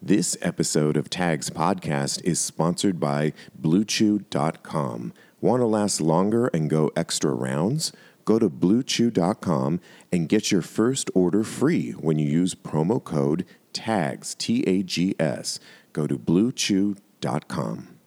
[0.00, 5.12] This episode of Tags Podcast is sponsored by BlueChew.com.
[5.40, 7.90] Want to last longer and go extra rounds?
[8.24, 9.80] Go to BlueChew.com
[10.12, 15.16] and get your first order free when you use promo code TAGS, T A G
[15.18, 15.58] S.
[15.92, 17.97] Go to BlueChew.com.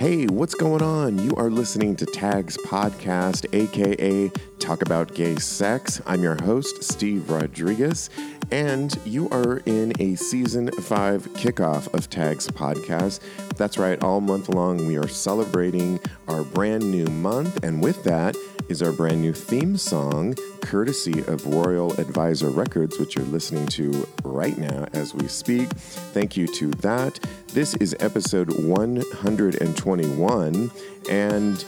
[0.00, 1.18] Hey, what's going on?
[1.18, 6.00] You are listening to Tags Podcast, aka Talk About Gay Sex.
[6.06, 8.08] I'm your host, Steve Rodriguez,
[8.50, 13.20] and you are in a season five kickoff of Tags Podcast.
[13.56, 18.38] That's right, all month long we are celebrating our brand new month, and with that
[18.70, 24.06] is our brand new theme song, courtesy of Royal Advisor Records, which you're listening to
[24.24, 25.68] right now as we speak.
[25.68, 27.20] Thank you to that.
[27.48, 30.70] This is episode 121,
[31.10, 31.64] and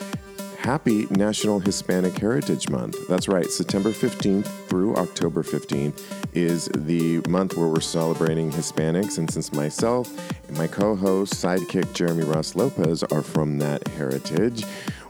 [0.63, 3.09] happy National Hispanic Heritage Month.
[3.09, 6.01] That's right, September 15th through October 15th
[6.35, 9.19] is the month where we're celebrating Hispanics.
[9.19, 10.09] And since myself
[10.49, 14.65] and my co host, sidekick Jeremy Ross Lopez, are from that heritage,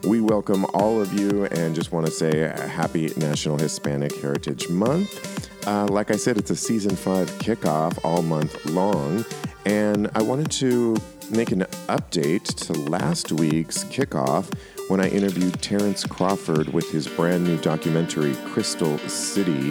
[0.05, 5.51] we welcome all of you and just want to say happy National Hispanic Heritage Month.
[5.67, 9.25] Uh, like I said, it's a season five kickoff all month long.
[9.67, 10.97] And I wanted to
[11.31, 14.51] make an update to last week's kickoff
[14.93, 19.71] when I interviewed Terrence Crawford with his brand new documentary, Crystal City.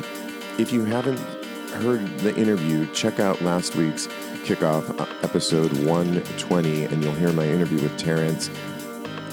[0.58, 1.20] If you haven't
[1.74, 4.08] heard the interview, check out last week's
[4.48, 8.50] kickoff uh, episode 120 and you'll hear my interview with Terrence.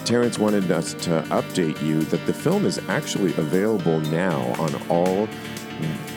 [0.05, 5.27] Terrence wanted us to update you that the film is actually available now on all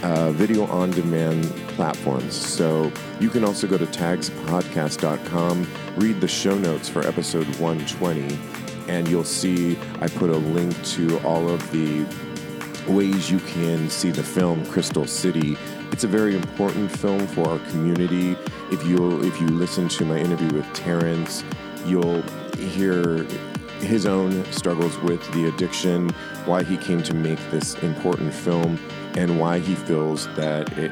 [0.04, 2.36] uh, video on demand platforms.
[2.36, 8.38] So you can also go to tagspodcast.com, read the show notes for episode 120,
[8.88, 12.06] and you'll see I put a link to all of the
[12.88, 15.58] ways you can see the film Crystal City.
[15.92, 18.36] It's a very important film for our community.
[18.72, 21.44] If you if you listen to my interview with Terrence,
[21.86, 22.22] you'll
[22.58, 23.24] hear
[23.80, 26.10] his own struggles with the addiction,
[26.46, 28.80] why he came to make this important film,
[29.16, 30.92] and why he feels that it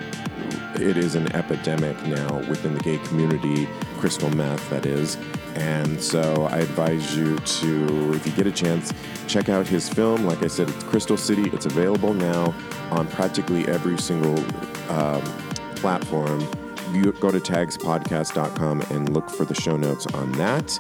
[0.76, 3.68] it is an epidemic now within the gay community,
[3.98, 5.18] crystal meth that is.
[5.60, 8.94] And so I advise you to, if you get a chance,
[9.28, 10.26] check out his film.
[10.26, 11.50] Like I said, it's Crystal City.
[11.52, 12.56] It's available now
[12.92, 14.40] on practically every single
[14.90, 15.22] um,
[15.76, 16.40] platform.
[16.94, 20.80] You go to tagspodcast.com and look for the show notes on that.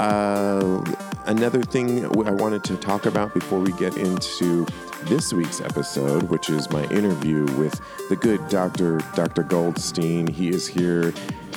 [0.00, 0.82] Uh,
[1.26, 4.66] another thing I wanted to talk about before we get into
[5.04, 8.98] this week's episode, which is my interview with the good Dr.
[9.14, 9.42] Dr.
[9.42, 10.26] Goldstein.
[10.26, 11.12] He is here.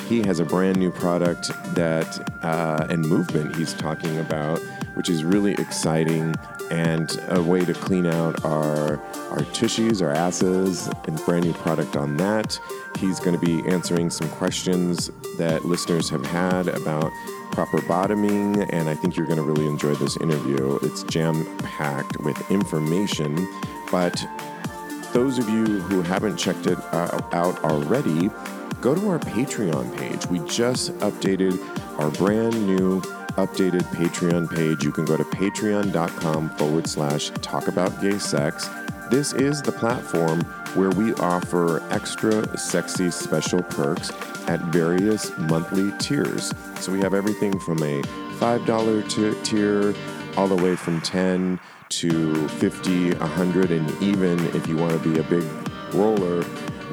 [0.08, 4.58] He has a brand new product that uh, and movement he's talking about,
[4.94, 6.34] which is really exciting
[6.70, 8.98] and a way to clean out our
[9.30, 12.58] our tushies, our asses, and brand new product on that.
[12.98, 17.10] He's going to be answering some questions that listeners have had about
[17.52, 20.78] proper bottoming, and I think you're going to really enjoy this interview.
[20.82, 23.36] It's jam packed with information,
[23.90, 24.22] but
[25.12, 28.30] those of you who haven't checked it uh, out already,
[28.82, 30.26] go to our Patreon page.
[30.26, 31.56] We just updated
[32.00, 33.00] our brand new
[33.38, 34.84] updated Patreon page.
[34.84, 38.68] You can go to patreon.com forward slash talk about gay sex.
[39.08, 40.40] This is the platform
[40.74, 44.10] where we offer extra sexy special perks
[44.48, 46.52] at various monthly tiers.
[46.80, 48.02] So we have everything from a
[48.40, 49.94] $5 t- tier
[50.36, 51.60] all the way from 10
[51.90, 55.44] to 50, 100 and even if you want to be a big
[55.92, 56.42] roller,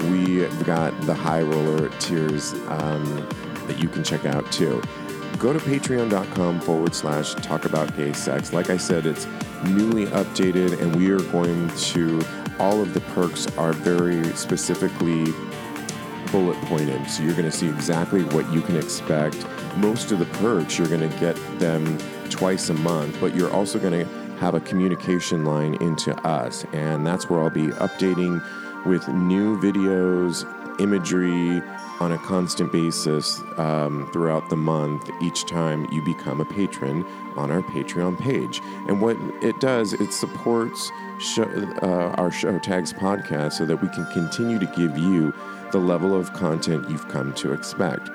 [0.03, 3.27] we've got the high roller tiers um,
[3.67, 4.81] that you can check out too.
[5.37, 8.51] Go to patreon.com forward slash talk about gay sex.
[8.51, 9.25] Like I said, it's
[9.65, 12.21] newly updated and we are going to,
[12.59, 15.25] all of the perks are very specifically
[16.31, 17.09] bullet pointed.
[17.09, 19.45] So you're going to see exactly what you can expect.
[19.77, 21.97] Most of the perks, you're going to get them
[22.29, 24.05] twice a month, but you're also going to
[24.39, 26.65] have a communication line into us.
[26.73, 28.43] And that's where I'll be updating
[28.85, 30.45] with new videos,
[30.79, 31.62] imagery
[32.00, 37.06] on a constant basis um, throughout the month each time you become a patron
[37.36, 38.62] on our Patreon page.
[38.88, 40.92] And what it does, it supports
[41.38, 45.33] uh, our show tags podcast so that we can continue to give you
[45.71, 48.09] the level of content you've come to expect.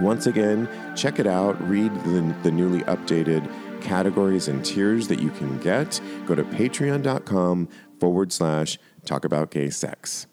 [0.00, 3.46] Once again, check it out, read the, the newly updated
[3.82, 6.00] categories and tiers that you can get.
[6.24, 7.68] Go to patreon.com
[8.00, 10.26] forward slash talk about gay sex.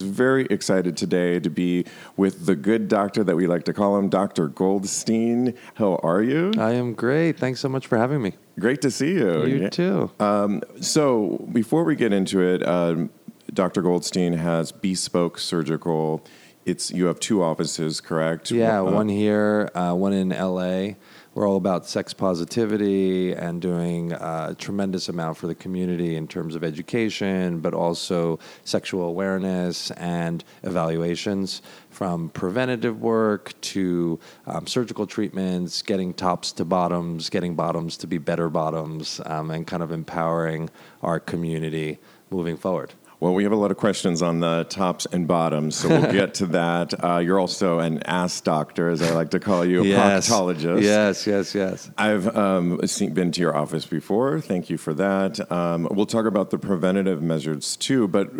[0.00, 1.84] Very excited today to be
[2.16, 4.48] with the good doctor that we like to call him, Dr.
[4.48, 5.54] Goldstein.
[5.74, 6.52] How are you?
[6.58, 7.38] I am great.
[7.38, 8.32] Thanks so much for having me.
[8.58, 9.44] Great to see you.
[9.46, 9.68] You Yeah.
[9.68, 10.10] too.
[10.18, 13.10] Um, so, before we get into it, um,
[13.54, 13.80] Dr.
[13.82, 16.22] Goldstein has bespoke surgical.
[16.64, 18.52] it's you have two offices, correct?
[18.52, 20.94] Yeah, Uh, one here, uh, one in LA.
[21.34, 26.54] We're all about sex positivity and doing a tremendous amount for the community in terms
[26.54, 35.80] of education, but also sexual awareness and evaluations from preventative work to um, surgical treatments,
[35.80, 40.68] getting tops to bottoms, getting bottoms to be better bottoms, um, and kind of empowering
[41.00, 41.98] our community
[42.30, 42.92] moving forward.
[43.22, 46.34] Well, we have a lot of questions on the tops and bottoms, so we'll get
[46.34, 46.92] to that.
[47.02, 50.82] Uh, you're also an ass doctor, as I like to call you, a proctologist.
[50.82, 51.90] Yes, yes, yes.
[51.98, 54.40] I've um, seen, been to your office before.
[54.40, 55.50] Thank you for that.
[55.50, 58.30] Um, we'll talk about the preventative measures too, but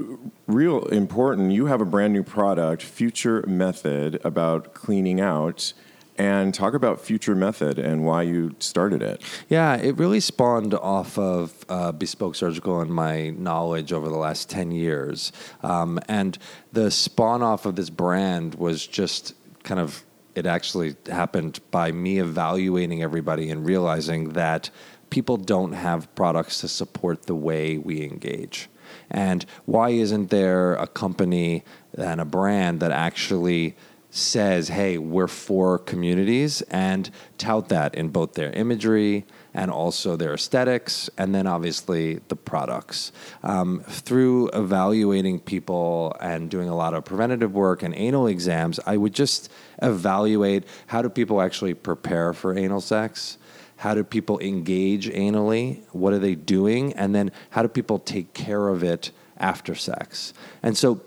[0.47, 5.73] real important, you have a brand new product, Future Method, about cleaning out.
[6.19, 9.23] And talk about Future Method and why you started it.
[9.49, 14.51] Yeah, it really spawned off of uh, Bespoke Surgical and my knowledge over the last
[14.51, 15.33] 10 years.
[15.63, 16.37] Um, and
[16.73, 20.05] the spawn off of this brand was just kind of,
[20.35, 24.71] it actually happened by me evaluating everybody and realizing that
[25.09, 28.69] people don't have products to support the way we engage.
[29.11, 31.65] And why isn't there a company
[31.97, 33.77] and a brand that actually
[34.15, 39.25] says, hey, we're for communities and tout that in both their imagery
[39.55, 43.11] and also their aesthetics, and then obviously the products.
[43.43, 48.99] Um, through evaluating people and doing a lot of preventative work and anal exams, I
[48.99, 49.51] would just
[49.81, 53.39] evaluate how do people actually prepare for anal sex?
[53.77, 55.83] How do people engage anally?
[55.93, 56.93] What are they doing?
[56.93, 60.35] And then how do people take care of it after sex?
[60.63, 61.01] And so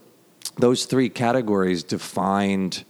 [0.58, 2.84] those three categories defined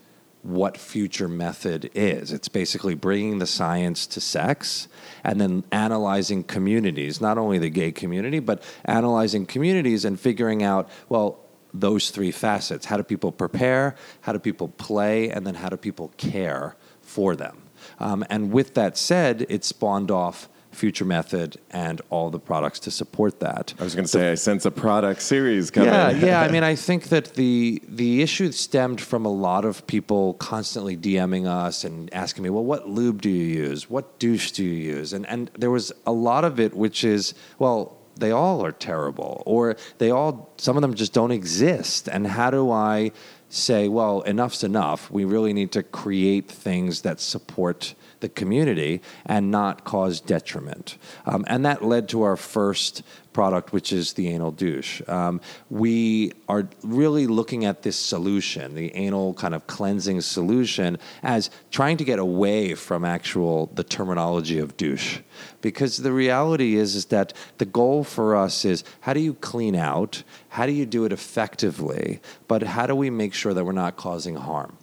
[0.45, 2.31] what future method is.
[2.31, 4.87] It's basically bringing the science to sex
[5.23, 10.87] and then analyzing communities, not only the gay community, but analyzing communities and figuring out,
[11.09, 11.39] well,
[11.73, 12.85] those three facets.
[12.85, 13.95] How do people prepare?
[14.21, 15.31] How do people play?
[15.31, 17.63] And then how do people care for them?
[17.99, 22.91] Um, and with that said, it spawned off Future Method and all the products to
[22.91, 23.73] support that.
[23.79, 25.89] I was going to say, I sense a product series coming.
[25.89, 26.41] Yeah, yeah.
[26.41, 30.95] I mean, I think that the the issue stemmed from a lot of people constantly
[30.95, 33.89] DMing us and asking me, "Well, what lube do you use?
[33.89, 37.33] What douche do you use?" And and there was a lot of it which is,
[37.57, 42.07] well, they all are terrible, or they all some of them just don't exist.
[42.07, 43.11] And how do I
[43.49, 45.09] say, well, enough's enough.
[45.09, 50.97] We really need to create things that support the community and not cause detriment.
[51.25, 53.03] Um, and that led to our first
[53.33, 55.01] product, which is the anal douche.
[55.09, 61.49] Um, we are really looking at this solution, the anal kind of cleansing solution, as
[61.69, 65.19] trying to get away from actual the terminology of douche,
[65.61, 69.75] because the reality is is that the goal for us is how do you clean
[69.75, 73.73] out, how do you do it effectively, but how do we make sure that we're
[73.73, 74.77] not causing harm.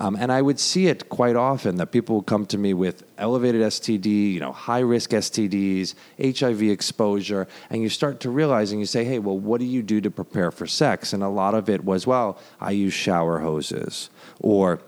[0.00, 3.04] Um, and I would see it quite often that people would come to me with
[3.18, 8.80] elevated STD, you know, high risk STDs, HIV exposure, and you start to realize and
[8.80, 11.12] you say, hey, well, what do you do to prepare for sex?
[11.12, 14.08] And a lot of it was, well, I use shower hoses,
[14.38, 14.80] or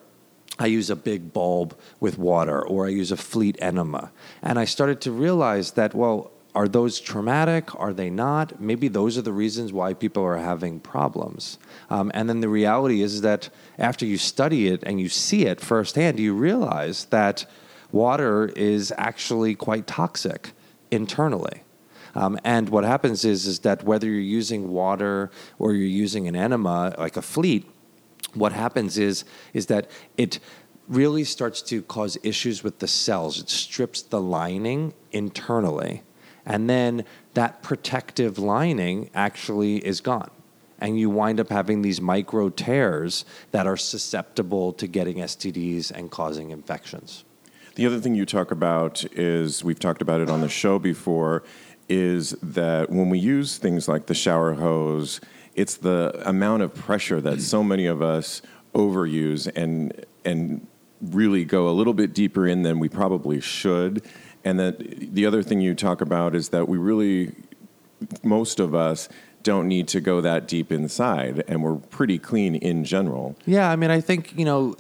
[0.59, 4.13] I use a big bulb with water, or I use a fleet enema.
[4.41, 7.75] And I started to realize that, well, are those traumatic?
[7.81, 8.61] Are they not?
[8.61, 11.59] Maybe those are the reasons why people are having problems.
[11.89, 15.61] Um, and then the reality is that after you study it and you see it
[15.61, 17.47] firsthand, you realize that
[17.91, 20.53] water is actually quite toxic
[20.91, 21.63] internally.
[22.15, 26.37] Um, and what happens is, is that whether you're using water or you're using an
[26.37, 27.67] enema like a fleet,
[28.35, 29.25] what happens is,
[29.55, 30.39] is that it
[30.87, 33.41] really starts to cause issues with the cells.
[33.41, 36.03] It strips the lining internally
[36.45, 40.31] and then that protective lining actually is gone.
[40.79, 46.11] And you wind up having these micro tears that are susceptible to getting STDs and
[46.11, 47.25] causing infections.
[47.77, 51.45] The other thing you talk about is we've talked about it on the show before
[51.89, 55.21] is that when we use things like the shower hose,
[55.55, 58.43] it's the amount of pressure that so many of us
[58.75, 60.67] overuse and and
[61.01, 64.03] really go a little bit deeper in than we probably should
[64.45, 64.79] and that
[65.15, 67.33] the other thing you talk about is that we really,
[68.23, 69.09] most of us,
[69.43, 73.37] don't need to go that deep inside, and we're pretty clean in general.
[73.45, 74.77] Yeah, I mean, I think you know,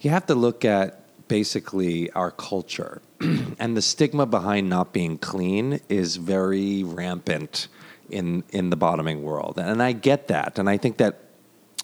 [0.00, 3.02] you have to look at basically our culture,
[3.58, 7.68] and the stigma behind not being clean is very rampant
[8.10, 11.20] in in the bottoming world, and I get that, and I think that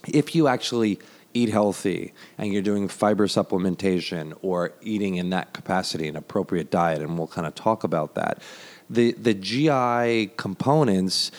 [0.06, 0.98] if you actually
[1.34, 7.02] eat healthy and you're doing fiber supplementation or eating in that capacity an appropriate diet
[7.02, 8.40] and we'll kind of talk about that
[8.88, 11.30] the the GI components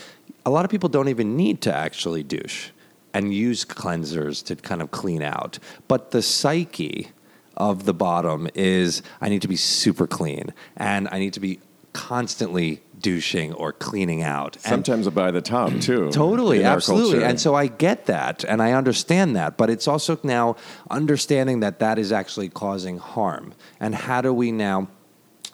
[0.46, 2.70] a lot of people don't even need to actually douche
[3.14, 5.58] and use cleansers to kind of clean out.
[5.88, 7.12] But the psyche
[7.58, 11.60] of the bottom is I need to be super clean and I need to be
[11.94, 14.56] constantly douching or cleaning out.
[14.56, 16.10] And- Sometimes by the top too.
[16.12, 17.24] Totally, absolutely.
[17.24, 20.56] And so I get that and I understand that, but it's also now
[20.90, 23.54] understanding that that is actually causing harm.
[23.80, 24.88] And how do we now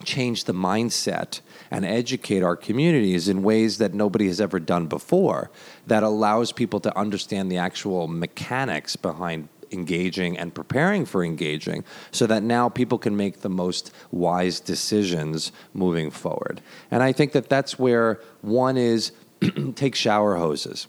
[0.06, 5.52] change the mindset and educate our communities in ways that nobody has ever done before
[5.86, 12.28] that allows people to understand the actual mechanics behind engaging and preparing for engaging so
[12.28, 16.62] that now people can make the most wise decisions moving forward.
[16.90, 19.12] And I think that that's where one is
[19.76, 20.88] take shower hoses.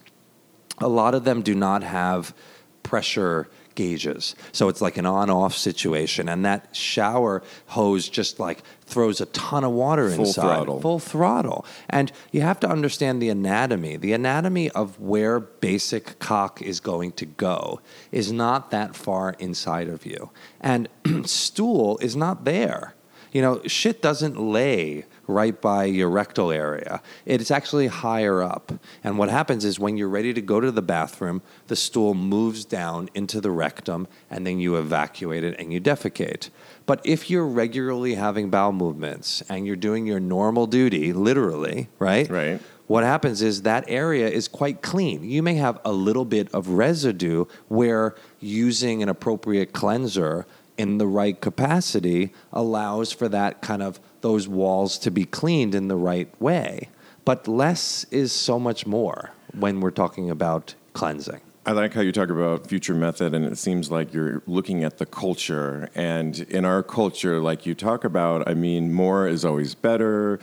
[0.78, 2.34] A lot of them do not have
[2.82, 4.34] pressure gauges.
[4.52, 6.28] So it's like an on off situation.
[6.28, 10.42] And that shower hose just like throws a ton of water Full inside.
[10.42, 10.80] throttle.
[10.80, 11.64] Full throttle.
[11.88, 13.96] And you have to understand the anatomy.
[13.96, 19.88] The anatomy of where basic cock is going to go is not that far inside
[19.88, 20.30] of you.
[20.60, 20.88] And
[21.24, 22.94] stool is not there.
[23.32, 27.00] You know, shit doesn't lay right by your rectal area.
[27.24, 28.72] It's actually higher up.
[29.04, 32.64] And what happens is when you're ready to go to the bathroom, the stool moves
[32.64, 36.50] down into the rectum and then you evacuate it and you defecate.
[36.86, 42.28] But if you're regularly having bowel movements and you're doing your normal duty, literally, right?
[42.28, 42.60] Right.
[42.86, 45.24] What happens is that area is quite clean.
[45.24, 51.06] You may have a little bit of residue where using an appropriate cleanser in the
[51.06, 56.28] right capacity allows for that kind of those walls to be cleaned in the right
[56.40, 56.88] way.
[57.24, 61.40] But less is so much more when we're talking about cleansing.
[61.64, 64.98] I like how you talk about future method, and it seems like you're looking at
[64.98, 65.88] the culture.
[65.94, 70.40] And in our culture, like you talk about, I mean, more is always better.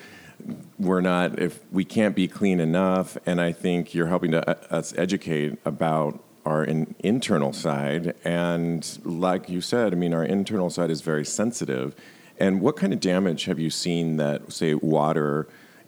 [0.77, 3.17] We're not, if we can't be clean enough.
[3.25, 8.15] And I think you're helping to, uh, us educate about our in, internal side.
[8.24, 11.95] And like you said, I mean, our internal side is very sensitive.
[12.39, 15.48] And what kind of damage have you seen that, say, water,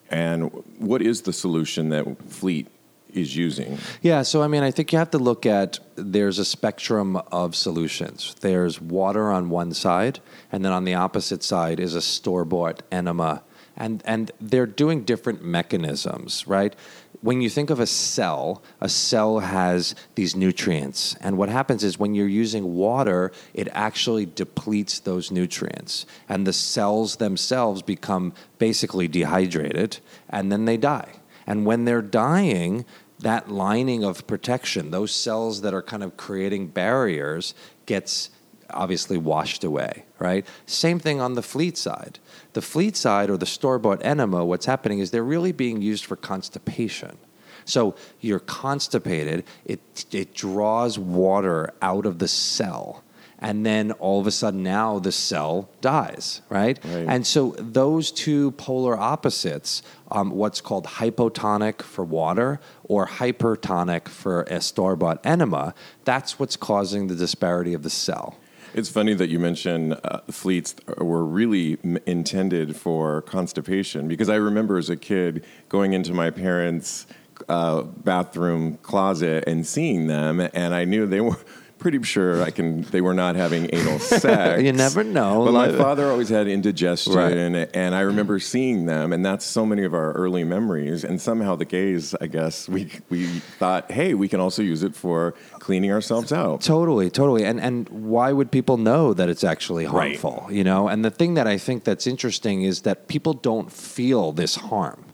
[0.09, 2.67] and what is the solution that Fleet
[3.13, 3.77] is using?
[4.01, 7.55] Yeah, so I mean, I think you have to look at there's a spectrum of
[7.55, 8.35] solutions.
[8.41, 10.19] There's water on one side,
[10.51, 13.43] and then on the opposite side is a store bought enema.
[13.77, 16.75] And, and they're doing different mechanisms, right?
[17.21, 21.15] When you think of a cell, a cell has these nutrients.
[21.21, 26.07] And what happens is when you're using water, it actually depletes those nutrients.
[26.27, 29.99] And the cells themselves become basically dehydrated,
[30.29, 31.19] and then they die.
[31.45, 32.85] And when they're dying,
[33.19, 37.53] that lining of protection, those cells that are kind of creating barriers,
[37.85, 38.31] gets
[38.71, 40.45] obviously washed away, right?
[40.65, 42.19] Same thing on the fleet side.
[42.53, 46.05] The fleet side or the store bought enema, what's happening is they're really being used
[46.05, 47.17] for constipation.
[47.65, 53.03] So you're constipated, it, it draws water out of the cell.
[53.43, 56.79] And then all of a sudden, now the cell dies, right?
[56.85, 57.07] Right.
[57.07, 59.81] And so those two polar opposites,
[60.11, 67.07] um, what's called hypotonic for water or hypertonic for a store-bought enema, that's what's causing
[67.07, 68.35] the disparity of the cell.
[68.73, 74.35] It's funny that you mention uh, fleets were really m- intended for constipation because I
[74.35, 77.05] remember as a kid going into my parents'
[77.49, 81.37] uh, bathroom closet and seeing them, and I knew they were
[81.81, 82.83] pretty sure I can.
[82.83, 84.61] They were not having anal sex.
[84.61, 85.43] You never know.
[85.45, 87.35] But my father always had indigestion, Right.
[87.35, 91.03] and, I remember seeing them, and that's so many of our early memories.
[91.03, 93.25] And somehow the gays, I guess, we we
[93.59, 96.61] thought, hey, we can also use it for cleaning ourselves out.
[96.61, 97.43] Totally, totally.
[97.43, 100.17] And and why would people know that it's actually Right.
[100.19, 100.47] harmful?
[100.51, 104.31] You know, and the thing that I think that's interesting is that people don't feel
[104.31, 105.05] this harm.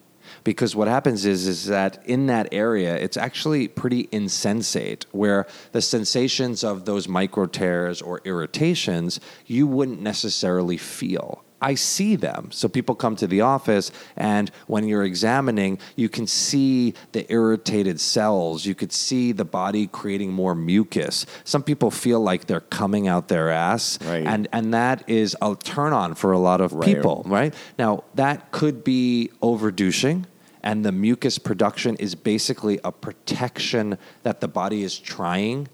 [0.48, 5.06] Because what happens is is that in that area, it's actually pretty insensate.
[5.12, 11.44] Where the sensations of those micro tears or irritations, you wouldn't necessarily feel.
[11.62, 12.48] I see them.
[12.52, 18.00] So people come to the office, and when you're examining, you can see the irritated
[18.00, 18.66] cells.
[18.66, 21.26] You could see the body creating more mucus.
[21.44, 24.26] Some people feel like they're coming out their ass, Right.
[24.26, 26.86] and and that is a turn on for a lot of Right.
[26.96, 27.26] people.
[27.28, 30.24] Right now, that could be overdouching.
[30.64, 35.68] And the mucus production is basically a protection that the body is trying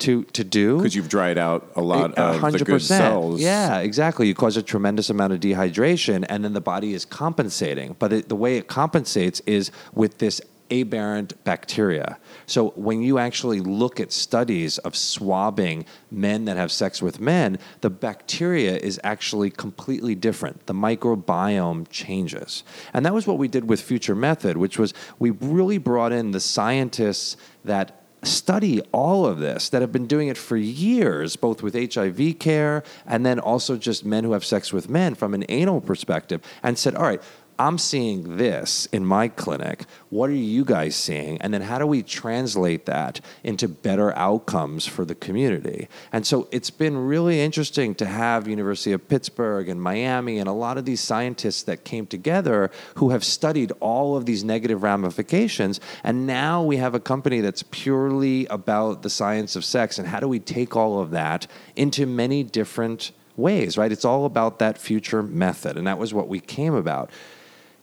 [0.00, 3.40] to to do Because you've dried out a lot a of the hundred good cells.
[3.40, 4.26] Yeah, exactly.
[4.26, 7.96] You cause a tremendous amount of dehydration, and then the body is compensating.
[7.98, 12.18] But it, the way it compensates is with this aberrant bacteria.
[12.50, 17.60] So when you actually look at studies of swabbing men that have sex with men,
[17.80, 20.66] the bacteria is actually completely different.
[20.66, 22.64] The microbiome changes.
[22.92, 26.32] And that was what we did with Future Method, which was we really brought in
[26.32, 31.62] the scientists that study all of this that have been doing it for years, both
[31.62, 35.44] with HIV care and then also just men who have sex with men from an
[35.48, 37.22] anal perspective, and said, all right,
[37.60, 39.84] I'm seeing this in my clinic.
[40.08, 41.36] What are you guys seeing?
[41.42, 45.86] And then how do we translate that into better outcomes for the community?
[46.10, 50.52] And so it's been really interesting to have University of Pittsburgh and Miami and a
[50.52, 55.80] lot of these scientists that came together who have studied all of these negative ramifications.
[56.02, 60.20] And now we have a company that's purely about the science of sex and how
[60.20, 63.92] do we take all of that into many different ways, right?
[63.92, 65.76] It's all about that future method.
[65.76, 67.10] And that was what we came about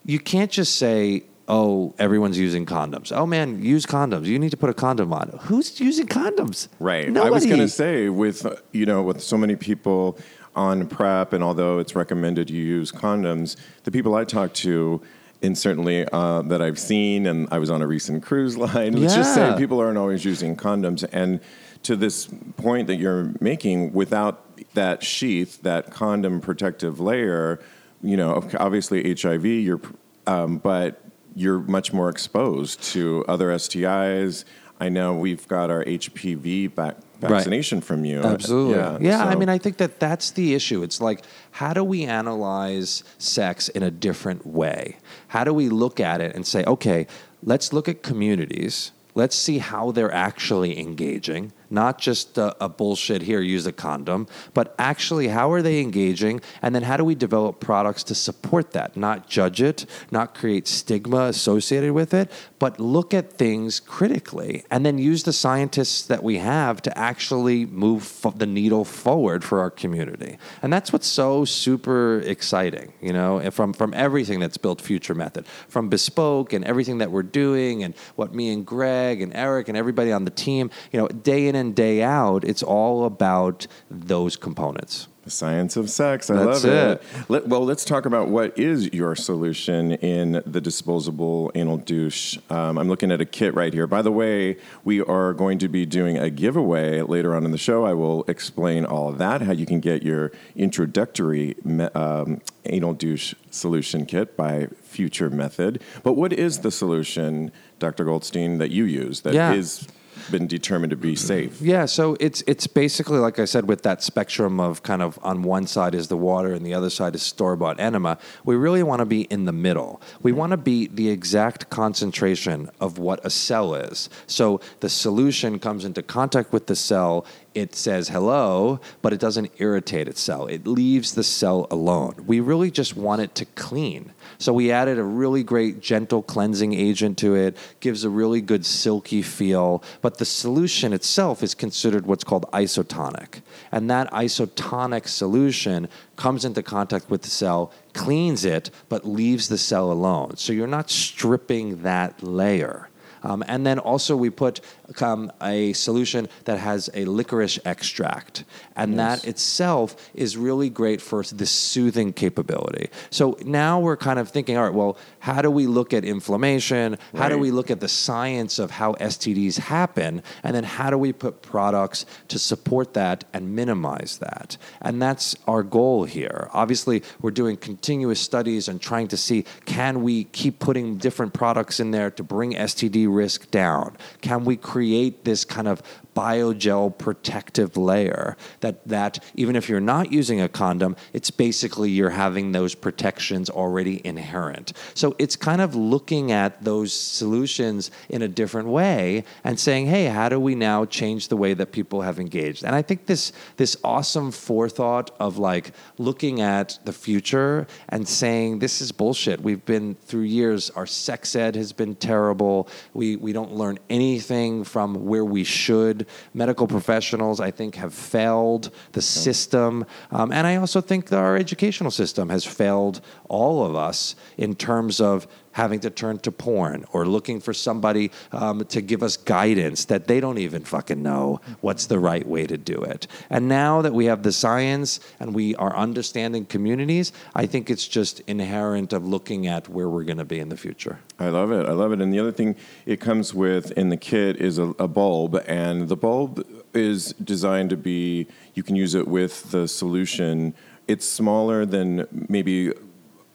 [0.08, 3.12] you can't just say, oh, everyone's using condoms.
[3.16, 4.26] Oh man, use condoms.
[4.26, 5.38] You need to put a condom on.
[5.44, 6.70] Who's using condoms?
[6.80, 7.10] Right.
[7.10, 7.28] Nobody.
[7.28, 10.18] I was going to say with you know with so many people
[10.56, 15.02] on PrEP, and although it's recommended you use condoms, the people I talk to.
[15.40, 19.00] And certainly uh, that I've seen, and I was on a recent cruise line.
[19.00, 21.08] Let's just say people aren't always using condoms.
[21.12, 21.42] And
[21.84, 27.60] to this point that you're making, without that sheath, that condom protective layer,
[28.08, 29.82] you know, obviously HIV, you're,
[30.26, 31.02] um, but
[31.36, 34.46] you're much more exposed to other STIs.
[34.80, 38.22] I know we've got our HPV vac- vaccination from you.
[38.22, 38.76] Absolutely.
[38.76, 38.98] Yeah.
[39.00, 40.84] Yeah, I mean, I think that that's the issue.
[40.84, 44.98] It's like, how do we analyze sex in a different way?
[45.30, 47.08] How do we look at it and say, okay,
[47.44, 48.92] let's look at communities.
[49.16, 54.28] Let's see how they're actually engaging, not just a, a bullshit here, use a condom,
[54.54, 56.42] but actually how are they engaging?
[56.62, 58.96] And then how do we develop products to support that?
[58.96, 64.86] Not judge it, not create stigma associated with it, but look at things critically and
[64.86, 69.70] then use the scientists that we have to actually move the needle forward for our
[69.70, 70.38] community.
[70.62, 75.46] And that's what's so super exciting, you know, from, from everything that's built Future Method,
[75.68, 79.78] from Bespoke and everything that we're doing and what me and Greg and Eric and
[79.78, 84.36] everybody on the team, you know, day in and day out, it's all about those
[84.38, 85.08] components.
[85.24, 86.30] The science of sex.
[86.30, 87.02] I That's love it.
[87.02, 87.30] it.
[87.30, 92.38] Let, well, let's talk about what is your solution in the disposable anal douche.
[92.50, 93.88] Um, I'm looking at a kit right here.
[93.88, 97.58] By the way, we are going to be doing a giveaway later on in the
[97.58, 97.86] show.
[97.86, 101.58] I will explain all of that, how you can get your introductory
[101.94, 105.82] um, anal douche solution kit by Future Method.
[106.04, 108.06] But what is the solution, Dr.
[108.06, 109.94] Goldstein, that you use that is Yeah.
[110.32, 111.62] Been determined to be safe?
[111.62, 115.44] Yeah, so it's it's basically like I said with that spectrum of kind of on
[115.44, 118.18] one side is the water and the other side is store bought enema.
[118.46, 120.02] We really want to be in the middle.
[120.22, 124.10] We want to be the exact concentration of what a cell is.
[124.28, 127.26] So the solution comes into contact with the cell.
[127.58, 130.46] It says hello, but it doesn't irritate its cell.
[130.46, 132.14] It leaves the cell alone.
[132.28, 134.14] We really just want it to clean.
[134.38, 138.64] So we added a really great gentle cleansing agent to it, gives a really good
[138.64, 143.42] silky feel, but the solution itself is considered what's called isotonic.
[143.72, 149.58] And that isotonic solution comes into contact with the cell, cleans it, but leaves the
[149.58, 150.38] cell alone.
[150.38, 152.90] So you're not stripping that layer.
[153.28, 154.62] Um, and then also we put
[155.02, 158.46] um, a solution that has a licorice extract,
[158.78, 162.90] and that itself is really great for this soothing capability.
[163.10, 166.98] So now we're kind of thinking, all right, well, how do we look at inflammation?
[167.16, 170.24] How do we look at the science of how STDs happen?
[170.42, 174.56] And then how do we put products to support that and minimize that?
[174.82, 176.50] And that's our goal here.
[176.54, 181.82] Obviously, we're doing continuous studies and trying to see can we keep putting different products
[181.82, 183.98] in there to bring STD risk down?
[184.22, 185.82] Can we create this kind of
[186.18, 192.10] biogel protective layer that that even if you're not using a condom, it's basically you're
[192.10, 194.74] having those protections already inherent.
[194.96, 200.06] So it's kind of looking at those solutions in a different way and saying, "Hey,
[200.06, 203.32] how do we now change the way that people have engaged?" And I think this
[203.58, 209.42] this awesome forethought of like looking at the future and saying, "This is bullshit.
[209.42, 212.68] We've been through years our sex ed has been terrible.
[212.96, 216.07] We we don't learn anything from where we should.
[216.34, 219.86] Medical professionals, I think, have failed the system.
[220.12, 224.56] Um, and I also think that our educational system has failed all of us in
[224.56, 229.18] terms of having to turn to porn or looking for somebody um, to give us
[229.18, 233.08] guidance that they don't even fucking know what's the right way to do it.
[233.32, 237.88] And now that we have the science and we are understanding communities, I think it's
[237.88, 241.00] just inherent of looking at where we're going to be in the future.
[241.18, 241.66] I love it.
[241.66, 242.02] I love it.
[242.02, 245.90] And the other thing it comes with in the kit is a, a bulb, and
[245.90, 248.28] the bulb is designed to be.
[248.54, 250.54] You can use it with the solution.
[250.88, 252.74] It's smaller than maybe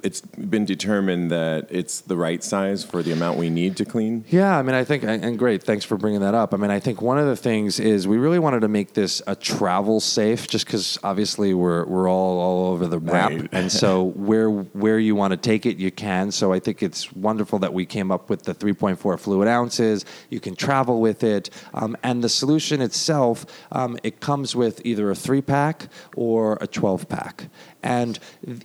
[0.03, 4.25] it's been determined that it's the right size for the amount we need to clean.
[4.29, 6.53] Yeah, I mean, I think, and great, thanks for bringing that up.
[6.53, 9.23] I mean, I think one of the things is we really wanted to make this
[9.27, 13.49] a travel safe, just because obviously we're we're all all over the map, Right.
[13.53, 16.33] and so where where you want to take it, you can.
[16.33, 20.05] So I think it's wonderful that we came up with the 3.4 fluid ounces.
[20.31, 25.11] You can travel with it, um, and the solution itself, um, it comes with either
[25.11, 27.47] a three pack or a 12 pack,
[27.83, 28.19] and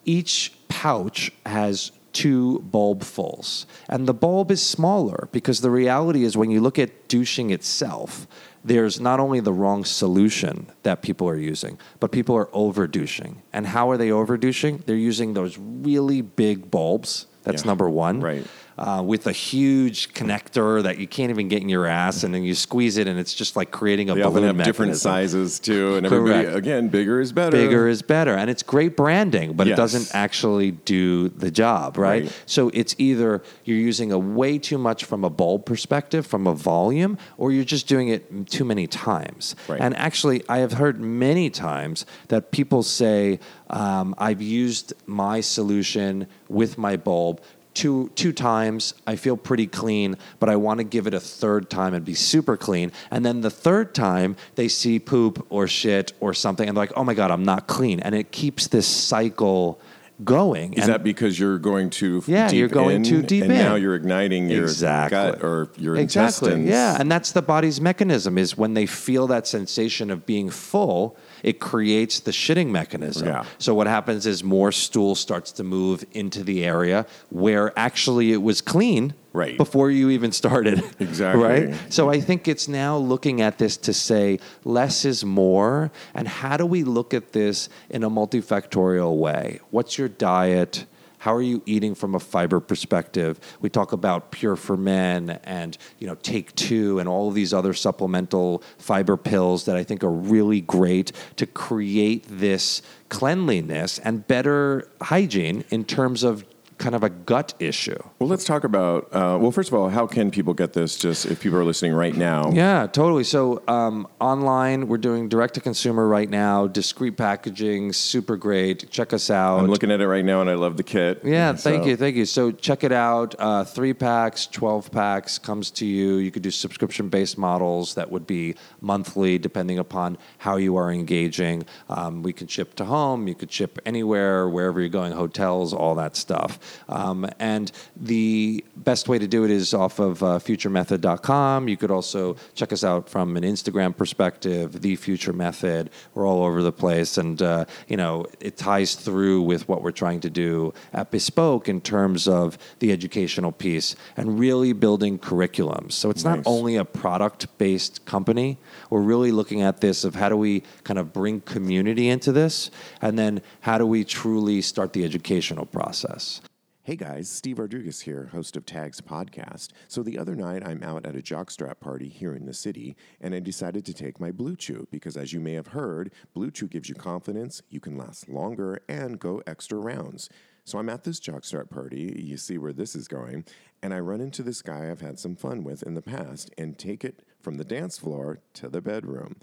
[0.06, 3.65] each pouch has two bulbfuls.
[3.88, 8.27] And the bulb is smaller because the reality is when you look at douching itself,
[8.63, 13.38] there's not only the wrong solution that people are using, but people are overdouching.
[13.53, 14.86] And how are they overdouching?
[14.86, 17.27] They're using those really big bulbs.
[17.43, 17.67] That's Yeah.
[17.67, 18.19] number one.
[18.19, 18.45] Right.
[18.78, 22.44] Uh, with a huge connector that you can't even get in your ass, and then
[22.44, 25.60] you squeeze it, and it's just like creating a They often balloon have different sizes
[25.60, 26.58] too, and everybody Correct.
[26.58, 27.58] again, bigger is better.
[27.58, 28.36] Bigger is better.
[28.36, 32.26] And it's great branding, but it doesn't actually do the job, right?
[32.26, 32.44] Right.
[32.46, 36.54] So it's either you're using a way too much from a bulb perspective, from a
[36.54, 39.56] volume, or you're just doing it too many times.
[39.68, 39.82] Right.
[39.82, 43.40] And actually, I have heard many times that people say,
[43.72, 47.42] um, I've used my solution with my bulb.
[47.78, 51.70] Two, two times, I feel pretty clean, but I want to give it a third
[51.70, 52.92] time and be super clean.
[53.12, 56.94] And then the third time, they see poop or shit or something, and they're like,
[56.96, 58.00] oh my God, I'm not clean.
[58.00, 59.80] And it keeps this cycle
[60.24, 60.74] going.
[60.74, 63.52] Is and that because you're going too Yeah, deep you're going in, too deep and
[63.52, 63.60] in.
[63.60, 65.16] now you're igniting your Exactly.
[65.16, 66.54] gut or your exactly.
[66.54, 66.70] intestines?
[66.72, 71.16] Yeah, and that's the body's mechanism is when they feel that sensation of being full,
[71.43, 73.28] it creates the shitting mechanism.
[73.28, 73.45] Yeah.
[73.58, 78.41] So what happens is more stool starts to move into the area where actually it
[78.41, 79.56] was clean Right.
[79.56, 80.84] before you even started.
[81.00, 81.43] Exactly.
[81.43, 81.76] Right?
[81.93, 86.58] So I think it's now looking at this to say less is more and how
[86.58, 89.60] do we look at this in a multifactorial way?
[89.69, 90.86] What's your diet?
[91.19, 93.39] How are you eating from a fiber perspective?
[93.60, 97.53] We talk about Pure for Men and you know Take Two and all of these
[97.53, 104.27] other supplemental fiber pills that I think are really great to create this cleanliness and
[104.27, 106.45] better hygiene in terms of
[106.78, 107.98] kind of a gut issue.
[108.20, 109.06] Well, let's talk about.
[109.12, 110.96] Uh, well, first of all, how can people get this?
[110.98, 112.52] Just if people are listening right now.
[112.52, 113.24] Yeah, totally.
[113.24, 118.90] So um, online, we're doing direct to consumer right now, discreet packaging, super great.
[118.92, 119.60] Check us out.
[119.60, 121.22] I'm looking at it right now, and I love the kit.
[121.24, 122.26] Yeah, thank So- you, thank you.
[122.26, 123.34] So check it out.
[123.40, 126.16] Uh, three packs, twelve packs comes to you.
[126.18, 131.66] You could do subscription-based models that would be monthly, depending upon how you are engaging.
[131.90, 133.28] Um, we can ship to home.
[133.28, 136.60] You could ship anywhere, wherever you're going, hotels, all that stuff.
[136.89, 141.67] Um, and the best way to do it is off of uh, futuremethod.com.
[141.67, 145.89] You could also check us out from an Instagram perspective, the Future Method.
[146.13, 149.91] We're all over the place, and uh, you know it ties through with what we're
[149.91, 155.93] trying to do at Bespoke in terms of the educational piece and really building curriculums.
[155.93, 158.58] So it's not only a product-based company.
[158.89, 162.71] We're really looking at this of how do we kind of bring community into this,
[163.01, 166.41] and then how do we truly start the educational process.
[166.88, 169.71] Hey guys, Steve Rodriguez here, host of Tags Podcast.
[169.89, 173.36] So the other night, I'm out at a jockstrap party here in the city, and
[173.36, 176.67] I decided to take my Blue Chew because, as you may have heard, Blue Chew
[176.67, 180.30] gives you confidence, you can last longer, and go extra rounds.
[180.63, 182.23] So I'm at this jockstrap party.
[182.23, 183.43] You see where this is going,
[183.84, 186.78] and I run into this guy I've had some fun with in the past, and
[186.78, 189.36] take it from the dance floor to the bedroom.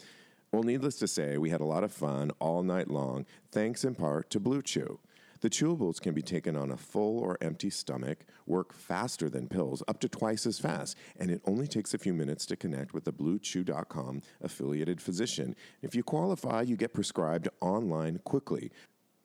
[0.51, 3.97] Well, needless to say, we had a lot of fun all night long, thanks in
[3.97, 4.99] part to Blue Chew.
[5.41, 9.83] The chewables can be taken on a full or empty stomach, work faster than pills,
[9.89, 13.07] up to twice as fast, and it only takes a few minutes to connect with
[13.09, 15.55] a BlueChew.com affiliated physician.
[15.83, 18.71] If you qualify, you get prescribed online quickly.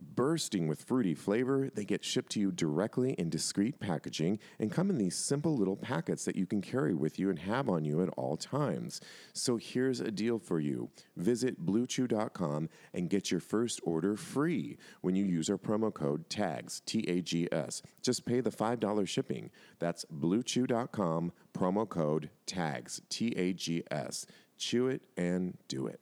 [0.01, 4.89] Bursting with fruity flavor, they get shipped to you directly in discreet packaging and come
[4.89, 8.01] in these simple little packets that you can carry with you and have on you
[8.01, 9.01] at all times.
[9.33, 10.89] So here's a deal for you.
[11.17, 16.81] Visit bluechew.com and get your first order free when you use our promo code TAGS,
[16.85, 17.81] T A G S.
[18.01, 19.49] Just pay the $5 shipping.
[19.79, 24.25] That's bluechew.com, promo code TAGS, T A G S.
[24.57, 25.99] Chew it and do it.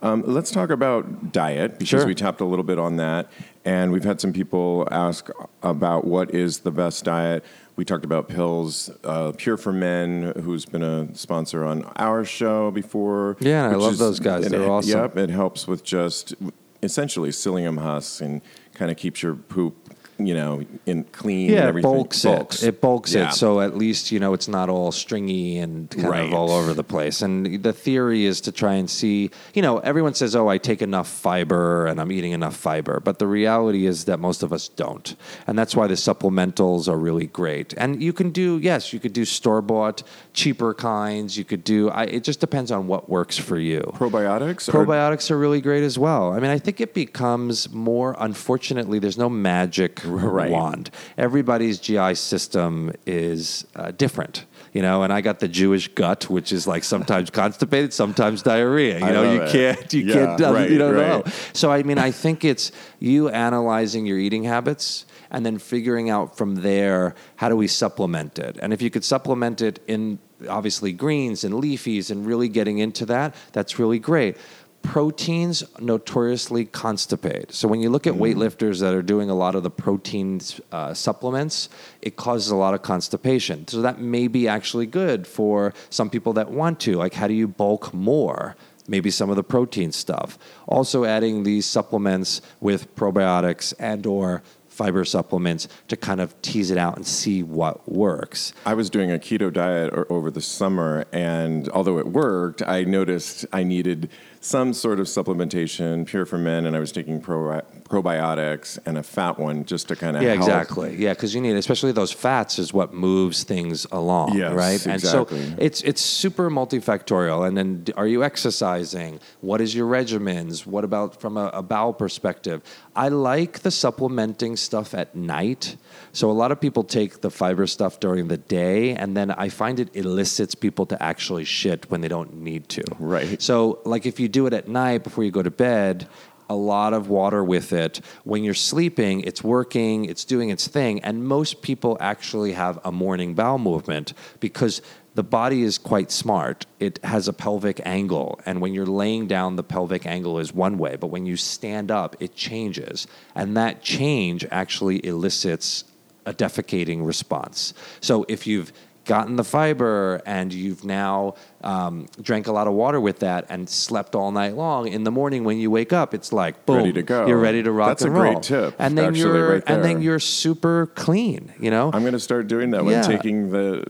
[0.00, 2.06] Um, let's talk about diet because Sure.
[2.06, 3.30] we tapped a little bit on that,
[3.64, 5.30] and we've had some people ask
[5.62, 7.44] about what is the best diet.
[7.76, 12.70] We talked about pills, uh, Pure for Men, who's been a sponsor on our show
[12.70, 13.36] before.
[13.40, 14.46] Yeah, I love those guys.
[14.48, 15.00] They're it- awesome.
[15.00, 16.34] Yep, it helps with just
[16.82, 18.42] essentially psyllium husks and
[18.74, 19.83] kind of keeps your poop
[20.18, 21.90] you know, in clean yeah, and it everything.
[21.92, 22.62] bulks, it.
[22.62, 23.28] It bulks Yeah.
[23.30, 23.34] it.
[23.34, 26.26] So at least you know it's not all stringy and kind Right.
[26.26, 27.22] of all over the place.
[27.22, 29.30] And the theory is to try and see.
[29.54, 33.18] You know, everyone says, "Oh, I take enough fiber and I'm eating enough fiber," but
[33.18, 35.14] the reality is that most of us don't,
[35.46, 37.74] and that's why the supplementals are really great.
[37.76, 41.36] And you can do yes, you could do store bought, cheaper kinds.
[41.36, 41.90] You could do.
[41.90, 43.80] I, it just depends on what works for you.
[43.96, 44.68] Probiotics?
[44.72, 46.32] Or, Probiotics are really great as well.
[46.32, 50.00] I mean, I think it becomes more, unfortunately, there's no magic
[50.34, 50.50] Right.
[50.50, 50.90] wand.
[51.18, 54.44] Everybody's GI system is uh, different.
[54.72, 58.98] You know, and I got the Jewish gut, which is like sometimes constipated, sometimes diarrhea.
[58.98, 59.52] You I know, you it.
[59.52, 61.24] can't, you Yeah, can't, right, you don't right.
[61.24, 61.32] know.
[61.52, 66.36] So, I mean, I think it's you analyzing your eating habits and then figuring out
[66.36, 68.58] from there how do we supplement it.
[68.60, 73.06] And if you could supplement it in obviously greens and leafies and really getting into
[73.06, 74.36] that, that's really great.
[74.84, 77.52] Proteins notoriously constipate.
[77.52, 80.94] So when you look at weightlifters that are doing a lot of the protein uh,
[80.94, 81.68] supplements,
[82.02, 83.66] it causes a lot of constipation.
[83.66, 86.94] So that may be actually good for some people that want to.
[86.96, 88.56] Like, how do you bulk more?
[88.86, 90.38] maybe some of the protein stuff.
[90.68, 94.42] Also adding these supplements with probiotics and or
[94.74, 98.52] fiber supplements to kind of tease it out and see what works.
[98.66, 103.46] I was doing a keto diet over the summer, and although it worked, I noticed
[103.52, 104.10] I needed
[104.44, 107.62] some sort of supplementation, pure for men, and I was taking pro-
[107.94, 110.40] probiotics and a fat one just to kind of Yeah, help.
[110.48, 110.96] exactly.
[110.96, 114.84] Yeah, because you need, especially those fats, is what moves things along, Yes, right?
[114.86, 115.42] And exactly.
[115.50, 117.46] so it's it's super multifactorial.
[117.46, 119.20] And then, are you exercising?
[119.40, 120.66] What is your regimens?
[120.66, 122.62] What about from a, a bowel perspective?
[122.96, 125.76] I like the supplementing stuff at night.
[126.12, 129.48] So a lot of people take the fiber stuff during the day, and then I
[129.48, 132.84] find it elicits people to actually shit when they don't need to.
[132.98, 133.40] Right.
[133.42, 136.06] So, like if you do it at night before you go to bed,
[136.48, 138.00] a lot of water with it.
[138.24, 141.02] When you're sleeping, it's working, it's doing its thing.
[141.02, 144.82] And most people actually have a morning bowel movement because
[145.14, 146.66] the body is quite smart.
[146.80, 148.40] It has a pelvic angle.
[148.44, 150.96] And when you're laying down, the pelvic angle is one way.
[150.96, 153.06] But when you stand up, it changes.
[153.34, 155.84] And that change actually elicits
[156.26, 157.74] a defecating response.
[158.00, 158.72] So if you've
[159.04, 163.68] gotten the fiber and you've now um, drank a lot of water with that and
[163.68, 166.92] slept all night long, in the morning when you wake up, it's like boom, Ready
[166.92, 167.26] to go.
[167.26, 170.02] You're ready to rock That's a great tip, And then actually, you're right and then
[170.02, 171.52] you're super clean.
[171.58, 171.90] You know.
[171.92, 173.84] I'm going to start doing that when taking the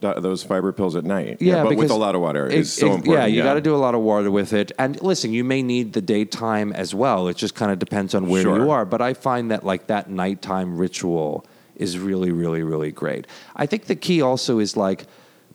[0.00, 1.38] those fiber pills at night.
[1.40, 3.14] Yeah, but with a lot of water is so important.
[3.14, 4.72] Yeah, you got to do a lot of water with it.
[4.78, 7.28] And listen, you may need the daytime as well.
[7.28, 8.58] It just kind of depends on where Sure.
[8.58, 8.84] you are.
[8.84, 13.26] But I find that like that nighttime ritual is really, really, really great.
[13.54, 15.06] I think the key also is like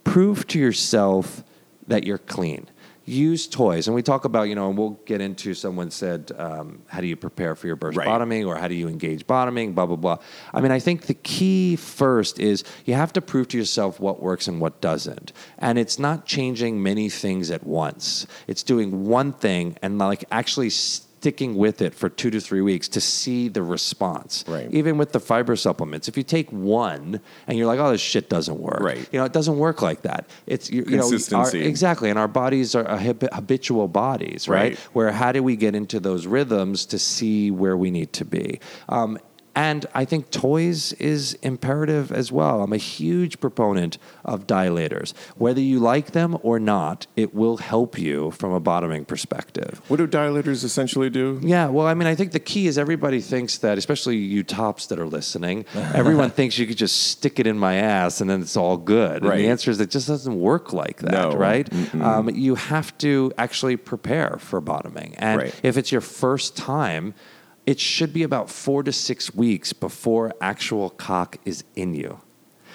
[0.03, 1.43] prove to yourself
[1.87, 2.67] that you're clean.
[3.03, 5.55] Use toys, and we talk about you know, and we'll get into.
[5.55, 8.05] Someone said, um, "How do you prepare for your burst Right.
[8.05, 10.17] bottoming, or how do you engage bottoming?" Blah blah blah.
[10.53, 14.21] I mean, I think the key first is you have to prove to yourself what
[14.21, 18.27] works and what doesn't, and it's not changing many things at once.
[18.47, 20.69] It's doing one thing and like actually
[21.21, 24.43] sticking with it for two to three weeks to see the response.
[24.47, 24.67] Right.
[24.73, 28.27] Even with the fiber supplements, if you take one and you're like, "Oh, this shit
[28.27, 29.07] doesn't work," Right.
[29.11, 30.27] You know, it doesn't work like that.
[30.47, 31.63] It's you, you know, our, Consistency.
[31.63, 34.71] exactly, and our bodies are hab- habitual bodies, right?
[34.71, 34.79] Right.
[34.93, 38.59] Where how do we get into those rhythms to see where we need to be?
[38.89, 39.19] Um,
[39.55, 42.61] and I think toys is imperative as well.
[42.63, 45.13] I'm a huge proponent of dilators.
[45.35, 49.81] Whether you like them or not, it will help you from a bottoming perspective.
[49.89, 51.39] What do dilators essentially do?
[51.43, 54.87] Yeah, well, I mean, I think the key is everybody thinks that, especially you tops
[54.87, 58.41] that are listening, everyone thinks you could just stick it in my ass and then
[58.41, 59.17] it's all good.
[59.21, 59.37] And Right.
[59.39, 61.31] the answer is it just doesn't work like that, No.
[61.31, 61.67] right?
[61.95, 65.15] Um, you have to actually prepare for bottoming.
[65.17, 65.55] And Right.
[65.63, 67.13] if it's your first time,
[67.71, 72.19] it should be about four to six weeks before actual cock is in you.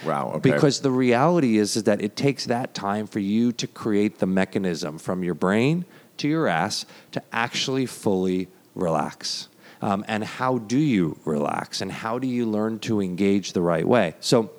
[0.07, 0.29] Wow.
[0.37, 0.51] Okay.
[0.53, 4.27] Because the reality is, is that it takes that time for you to create the
[4.27, 5.85] mechanism from your brain
[6.17, 9.49] to your ass to actually fully relax.
[9.83, 11.83] Um, and how do you relax?
[11.83, 14.15] And how do you learn to engage the right way?
[14.21, 14.51] So,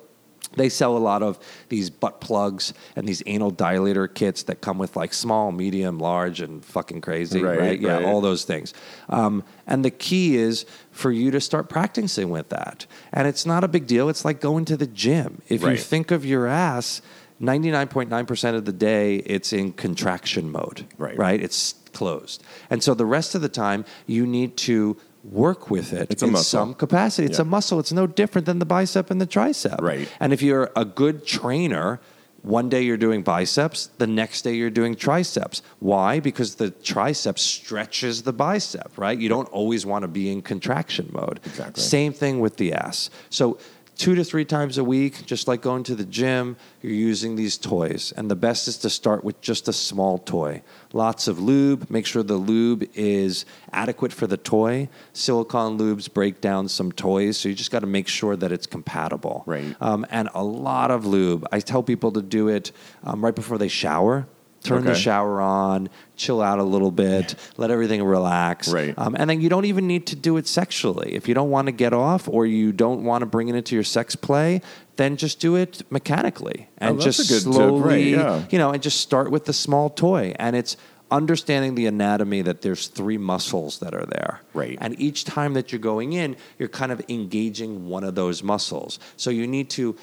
[0.56, 4.78] they sell a lot of these butt plugs and these anal dilator kits that come
[4.78, 7.80] with like small, medium, large, and fucking crazy, Right, right?
[7.80, 8.04] Yeah, right.
[8.04, 8.74] all those things.
[9.08, 12.86] Um, and the key is for you to start practicing with that.
[13.12, 14.08] And it's not a big deal.
[14.08, 15.42] It's like going to the gym.
[15.48, 17.02] If you think of your ass,
[17.40, 21.16] 99.9% of the day, it's in contraction mode, Right.
[21.16, 21.40] Right?
[21.40, 22.42] It's closed.
[22.70, 26.36] And so the rest of the time, you need to work with it It's in
[26.36, 27.26] some capacity.
[27.26, 27.42] It's Yeah.
[27.42, 27.78] a muscle.
[27.80, 29.80] It's no different than the bicep and the tricep.
[29.80, 30.08] Right.
[30.20, 32.00] And if you're a good trainer,
[32.42, 35.60] One day you're doing biceps, the next day you're doing triceps.
[35.80, 36.20] Why?
[36.20, 39.18] Because the tricep stretches the bicep, right?
[39.18, 41.40] You don't always want to be in contraction mode.
[41.44, 41.82] Exactly.
[41.82, 43.10] Same thing with the ass.
[43.28, 43.58] So,
[43.98, 47.58] two to three times a week, just like going to the gym, you're using these
[47.58, 48.12] toys.
[48.16, 50.62] And the best is to start with just a small toy.
[50.92, 51.90] Lots of lube.
[51.90, 54.88] Make sure the lube is adequate for the toy.
[55.12, 58.66] Silicone lubes break down some toys, so you just got to make sure that it's
[58.66, 59.42] compatible.
[59.46, 59.76] Right.
[59.80, 61.46] Um, and a lot of lube.
[61.50, 62.70] I tell people to do it
[63.02, 64.28] um, right before they shower.
[64.62, 68.68] Turn the shower on, chill out a little bit, let everything relax.
[68.68, 68.92] Right.
[68.98, 71.14] Um, and then you don't even need to do it sexually.
[71.14, 73.74] If you don't want to get off or you don't want to bring it into
[73.74, 74.60] your sex play,
[74.96, 78.44] then just do it mechanically and Oh, just a good tip, slowly, right, yeah.
[78.50, 80.34] you know, and just start with the small toy.
[80.38, 80.76] And it's
[81.10, 84.40] understanding the anatomy that there's three muscles that are there.
[84.52, 84.76] Right.
[84.80, 88.98] And each time that you're going in, you're kind of engaging one of those muscles.
[89.16, 89.96] So you need to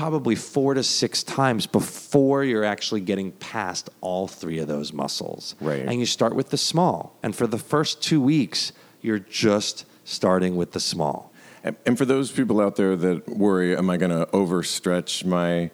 [0.00, 5.54] probably four to six times before you're actually getting past all three of those muscles.
[5.60, 5.82] Right.
[5.86, 7.18] And you start with the small.
[7.22, 11.34] And for the first two weeks, you're just starting with the small.
[11.62, 15.70] And, and for those people out there that worry, am I going to overstretch my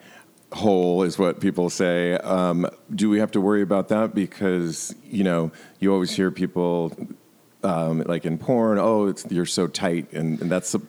[0.51, 1.05] hole?
[1.05, 2.15] Is what people say.
[2.15, 4.12] Um, do we have to worry about that?
[4.12, 6.93] Because you know, you always hear people
[7.62, 8.79] um, like in porn.
[8.79, 10.81] Oh, it's you're so tight, and, and that's a,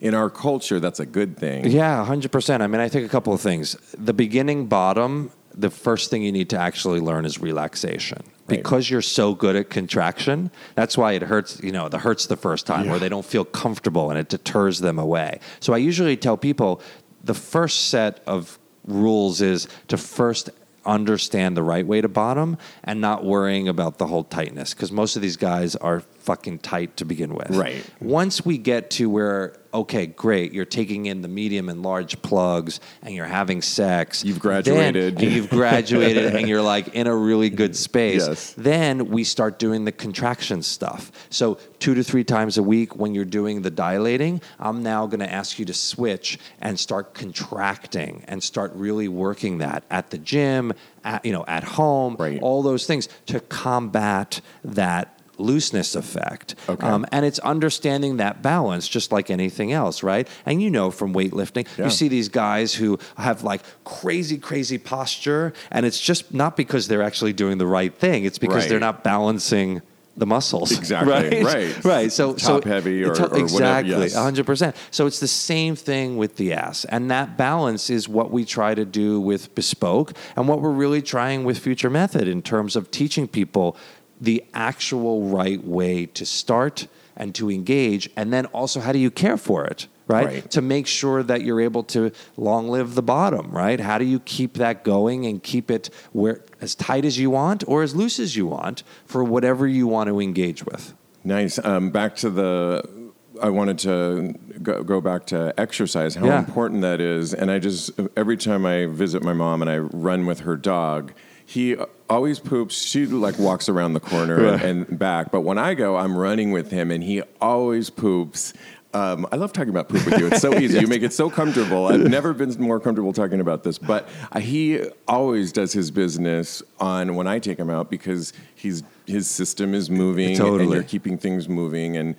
[0.00, 0.80] in our culture.
[0.80, 1.66] That's a good thing.
[1.70, 2.60] Yeah, 100%.
[2.60, 3.76] I mean, I think a couple of things.
[3.96, 8.22] The beginning bottom, the first thing you need to actually learn is relaxation.
[8.46, 8.58] Right.
[8.58, 12.36] Because you're so good at contraction, that's why it hurts, you know, the hurts the
[12.36, 12.90] first time Yeah.
[12.90, 15.40] where they don't feel comfortable and it deters them away.
[15.60, 16.80] So I usually tell people
[17.22, 20.50] the first set of rules is to first
[20.86, 25.16] understand the right way to bottom and not worrying about the whole tightness because most
[25.16, 27.50] of these guys are fucking tight to begin with.
[27.50, 27.84] Right.
[28.00, 32.80] Once we get to where, okay, great, you're taking in the medium and large plugs
[33.02, 34.24] and you're having sex.
[34.24, 35.16] You've graduated.
[35.16, 38.26] Then, and you've graduated and you're like in a really good space.
[38.26, 38.54] Yes.
[38.56, 41.10] Then we start doing the contraction stuff.
[41.30, 45.20] So, two to three times a week when you're doing the dilating, I'm now going
[45.20, 50.18] to ask you to switch and start contracting and start really working that at the
[50.18, 50.72] gym,
[51.04, 52.40] at, you know, at home, Right.
[52.40, 56.54] all those things to combat that looseness effect.
[56.68, 56.86] Okay.
[56.86, 60.28] Um, and it's understanding that balance, just like anything else, right?
[60.46, 61.84] And you know from weightlifting, Yeah.
[61.86, 66.88] you see these guys who have like crazy, crazy posture, and it's just not because
[66.88, 68.24] they're actually doing the right thing.
[68.24, 68.68] It's because Right.
[68.68, 69.82] they're not balancing
[70.16, 70.70] the muscles.
[70.70, 71.44] Exactly, Right.
[71.44, 71.84] right.
[71.84, 72.12] Right.
[72.12, 74.10] So so Top heavy or- or exactly.
[74.10, 74.76] hundred percent.
[74.92, 78.76] So it's the same thing with the ass, and that balance is what we try
[78.76, 82.92] to do with bespoke, and what we're really trying with Future Method in terms of
[82.92, 83.76] teaching people
[84.20, 89.10] the actual right way to start and to engage, and then also how do you
[89.10, 89.86] care for it.
[90.06, 90.26] Right?
[90.26, 90.50] Right.
[90.50, 93.80] To make sure that you're able to long live the bottom, right?
[93.80, 97.64] How do you keep that going and keep it where as tight as you want
[97.66, 100.92] or as loose as you want for whatever you want to engage with?
[101.24, 101.58] Nice.
[101.64, 103.04] Um, back to the.
[103.42, 106.14] I wanted to go, go back to exercise.
[106.16, 106.38] How Yeah.
[106.40, 110.26] important that is, and I just every time I visit my mom and I run
[110.26, 111.12] with her dog,
[111.46, 111.76] he
[112.08, 112.74] always poops.
[112.82, 116.52] She like walks around the corner and, and back, but when I go, I'm running
[116.52, 118.52] with him, and he always poops.
[118.94, 120.28] Um, I love talking about poop with you.
[120.28, 120.78] It's so easy.
[120.78, 121.86] You make it so comfortable.
[121.86, 123.76] I've never been more comfortable talking about this.
[123.76, 129.28] But he always does his business on when I take him out because he's his
[129.28, 130.74] system is moving and Totally.
[130.76, 131.96] you're keeping things moving.
[131.96, 132.14] And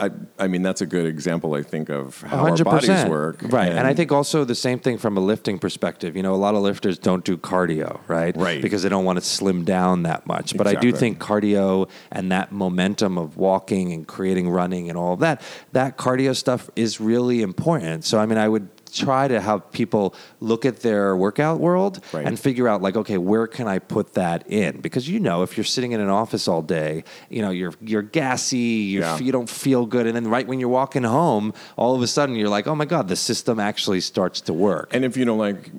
[0.00, 3.40] I, I mean, that's a good example, I think, of how our bodies work.
[3.42, 3.72] Right.
[3.72, 6.16] And, I think also the same thing from a lifting perspective.
[6.16, 8.36] You know, a lot of lifters don't do cardio, right?
[8.36, 8.60] Right.
[8.60, 10.56] Because they don't want to slim down that much.
[10.56, 15.14] But I do think cardio and that momentum of walking and creating running and all
[15.14, 18.04] of that, that cardio stuff is really important.
[18.04, 22.26] So, I mean, I would try to have people look at their workout world Right.
[22.26, 25.56] and figure out like okay where can i put that in because you know if
[25.56, 28.58] you're sitting in an office all day you know you're you're gassy
[28.92, 29.18] you're, Yeah.
[29.18, 32.34] you don't feel good and then right when you're walking home all of a sudden
[32.36, 35.38] you're like oh my god the system actually starts to work And if you don't
[35.38, 35.70] like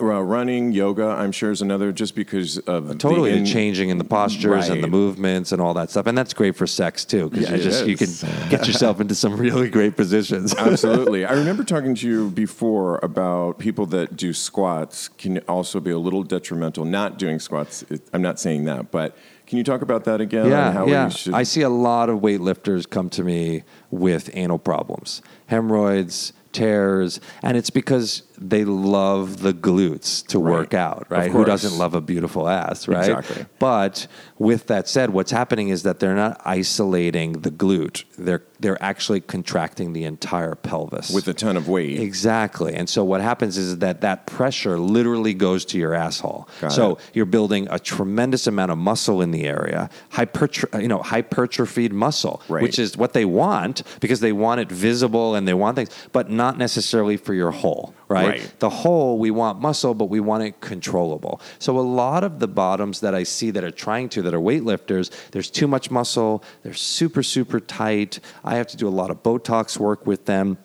[0.00, 3.98] uh, running, yoga, I'm sure is another just because of totally the in- changing in
[3.98, 4.90] the postures and the Right.
[4.90, 7.64] movements and all that stuff and that's great for sex too because Yeah, you it
[7.64, 11.24] just you can get yourself into some really great positions Absolutely.
[11.24, 15.98] I remember talking to you before about people that do squats can also be a
[15.98, 16.84] little detrimental.
[16.84, 20.48] Not doing squats, it, I'm not saying that, but can you talk about that again?
[20.48, 21.08] Yeah, and how yeah.
[21.08, 27.20] Should, I see a lot of weightlifters come to me with anal problems, hemorrhoids, tears,
[27.42, 30.52] and it's because they love the glutes to Right.
[30.52, 31.30] work out, right?
[31.30, 33.08] Who doesn't love a beautiful ass, right?
[33.08, 33.46] Exactly.
[33.58, 34.06] But
[34.38, 38.04] with that said, what's happening is that they're not isolating the glute.
[38.18, 41.10] They're they're actually contracting the entire pelvis.
[41.10, 42.00] with a ton of weight.
[42.00, 42.72] Exactly.
[42.74, 46.48] And so what happens is that that pressure literally goes to your asshole.
[46.62, 46.98] Got so it.
[47.12, 52.40] you're building a tremendous amount of muscle in the area, hypertro- you know, hypertrophied muscle,
[52.48, 52.62] Right.
[52.62, 56.30] which is what they want because they want it visible and they want things, but
[56.30, 58.40] not necessarily for your hole, right?
[58.40, 58.60] Right.
[58.60, 61.40] The whole, we want muscle, but we want it controllable.
[61.58, 64.40] So a lot of the bottoms that I see that are trying to, that are
[64.40, 68.20] weightlifters, there's too much muscle, they're super, super tight.
[68.44, 70.58] I have to do a lot of Botox work with them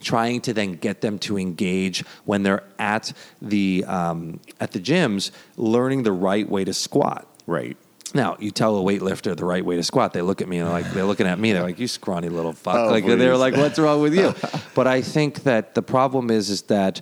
[0.00, 5.32] trying to then get them to engage when they're at the um, at the gyms
[5.56, 7.78] learning the right way to squat Right.
[8.14, 10.68] Now you tell a weightlifter the right way to squat they look at me and
[10.70, 12.76] like they're looking at me they're like you scrawny little fuck.
[12.76, 14.34] Oh, like they're like what's wrong with you?
[14.74, 17.00] But i think that the problem is is that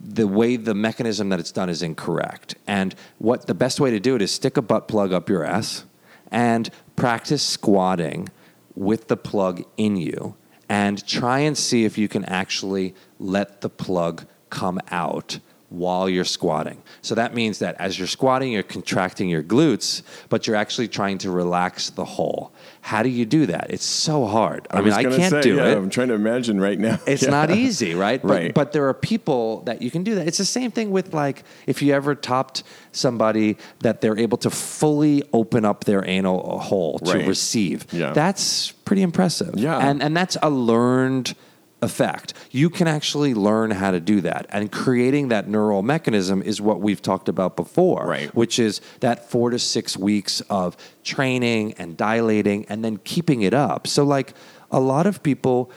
[0.00, 2.54] the way the mechanism that it's done is incorrect.
[2.66, 5.44] And what the best way to do it is stick a butt plug up your
[5.44, 5.84] ass
[6.30, 8.28] and practice squatting
[8.74, 10.36] with the plug in you
[10.68, 15.38] and try and see if you can actually let the plug come out
[15.70, 16.82] while you're squatting.
[17.00, 21.18] So that means that as you're squatting, you're contracting your glutes, but you're actually trying
[21.18, 22.52] to relax the hole.
[22.80, 23.70] How do you do that?
[23.70, 24.66] It's so hard.
[24.70, 25.76] I, mean, I can't say, do yeah, it.
[25.78, 26.98] I'm trying to imagine right now.
[27.06, 27.30] It's Yeah.
[27.30, 28.20] not easy, right?
[28.20, 28.54] But, Right.
[28.54, 30.26] But there are people that you can do that.
[30.26, 34.50] It's the same thing with like if you ever topped somebody that they're able to
[34.50, 37.28] fully open up their anal hole to Right.
[37.28, 37.86] receive.
[37.92, 38.12] Yeah.
[38.12, 39.54] That's pretty impressive.
[39.56, 39.78] Yeah.
[39.78, 41.34] And and that's a learned
[41.82, 42.34] effect.
[42.50, 44.46] You can actually learn how to do that.
[44.50, 48.34] And creating that neural mechanism is what we've talked about before, Right.
[48.34, 53.54] which is that 4 to 6 weeks of training and dilating and then keeping it
[53.54, 53.86] up.
[53.86, 54.34] So like
[54.70, 55.70] a lot of people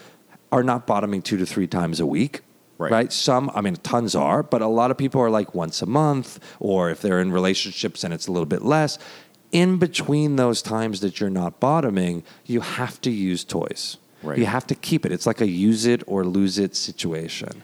[0.52, 2.42] are not bottoming 2 to 3 times a week.
[2.78, 2.92] Right.
[2.92, 3.14] Right.
[3.14, 6.40] Some, I mean, tons are, but a lot of people are like once a month,
[6.60, 8.98] or if they're in relationships and it's a little bit less.
[9.52, 13.98] In between those times that you're not bottoming, you have to use toys.
[14.24, 14.38] Right.
[14.38, 15.12] You have to keep it.
[15.12, 17.64] It's like a use it or lose it situation.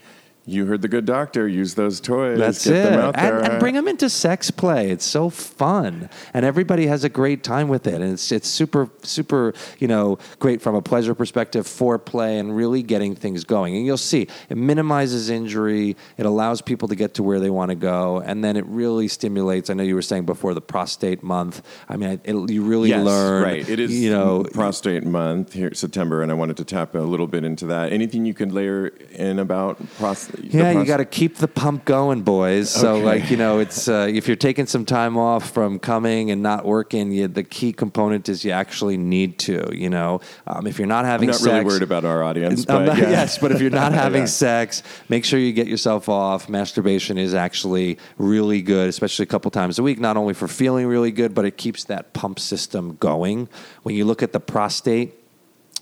[0.49, 1.47] You heard the good doctor.
[1.47, 2.37] Use those toys.
[2.39, 2.83] That's Get it.
[2.89, 3.37] them out there.
[3.39, 4.89] And, and bring them into sex play.
[4.91, 7.95] It's so fun, and everybody has a great time with it.
[7.95, 12.81] And it's it's super super you know great from a pleasure perspective, foreplay, and really
[12.83, 13.75] getting things going.
[13.75, 15.95] And you'll see it minimizes injury.
[16.17, 19.07] It allows people to get to where they want to go, and then it really
[19.07, 19.69] stimulates.
[19.69, 21.61] I know you were saying before the prostate month.
[21.87, 23.43] I mean, it, you really Yes, learn.
[23.43, 23.69] right.
[23.69, 27.27] It is you know prostate month here September, and I wanted to tap a little
[27.27, 27.91] bit into that.
[27.91, 30.38] Anything you could layer in about prostate?
[30.43, 32.69] Yeah, you got to keep the pump going, boys.
[32.69, 33.03] So, Okay.
[33.05, 36.65] like, you know, it's uh, if you're taking some time off from coming and not
[36.65, 39.69] working, you, the key component is you actually need to.
[39.73, 42.65] You know, um, if you're not I'm having not sex, really worried about our audience,
[42.65, 43.09] but not- yeah.
[43.09, 44.27] Yes, but if you're not having Yeah.
[44.27, 46.49] sex, make sure you get yourself off.
[46.49, 50.87] Masturbation is actually really good, especially a couple times a week, not only for feeling
[50.87, 53.47] really good, but it keeps that pump system going.
[53.83, 55.13] When you look at the prostate,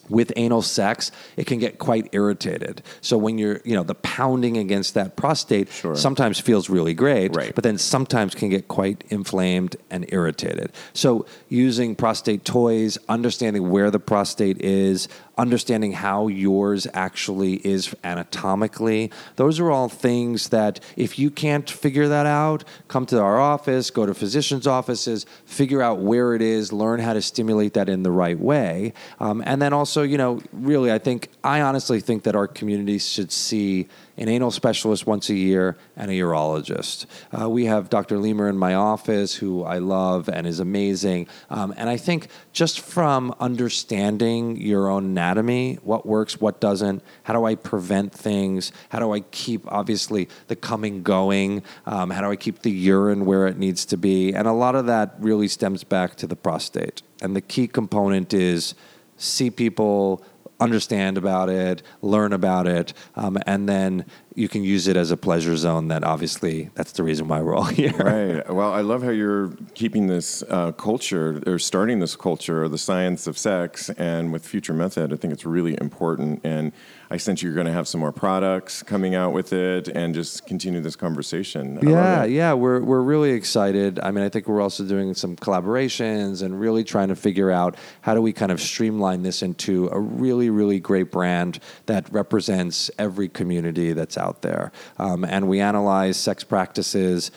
[0.10, 2.82] with anal sex, it can get quite irritated.
[3.02, 5.96] So when you're, you know, the pounding against that prostate Sure.
[5.96, 7.54] sometimes feels really great, Right.
[7.54, 10.72] but then sometimes can get quite inflamed and irritated.
[10.94, 19.12] So using prostate toys, understanding where the prostate is, understanding how yours actually is anatomically,
[19.36, 23.90] those are all things that if you can't figure that out, come to our office,
[23.92, 28.04] go to physicians' offices, figure out where it is, learn how to stimulate that in
[28.04, 28.94] the right way.
[29.20, 32.98] Um, and then also, you know, really, I think, I honestly think that our community
[33.00, 33.88] should see
[34.18, 37.06] an anal specialist once a year and a urologist.
[37.40, 38.18] Uh, we have Dr.
[38.18, 41.28] Lemur in my office, who I love and is amazing.
[41.50, 47.34] Um, and I think just from understanding your own anatomy, what works, what doesn't, how
[47.34, 52.32] do I prevent things, how do I keep, obviously, the coming going, um, how do
[52.32, 54.34] I keep the urine where it needs to be.
[54.34, 57.02] And a lot of that really stems back to the prostate.
[57.22, 58.74] And the key component is
[59.18, 60.24] see people
[60.60, 64.06] understand about it, learn about it, um, and then
[64.38, 65.88] you can use it as a pleasure zone.
[65.88, 67.92] That obviously that's the reason why we're all here.
[67.92, 68.54] Right.
[68.54, 73.26] Well, I love how you're keeping this uh, culture or starting this culture, the science
[73.26, 76.42] of sex, and with Future Method, I think it's really important.
[76.44, 76.72] And
[77.10, 80.46] I sense you're going to have some more products coming out with it, and just
[80.46, 81.80] continue this conversation.
[81.80, 84.00] I Yeah, yeah, we're we're really excited.
[84.04, 87.76] I mean, I think we're also doing some collaborations and really trying to figure out
[88.02, 92.92] how do we kind of streamline this into a really really great brand that represents
[93.00, 94.72] every community that's out there.
[94.98, 97.32] Um, and we analyze sex practices,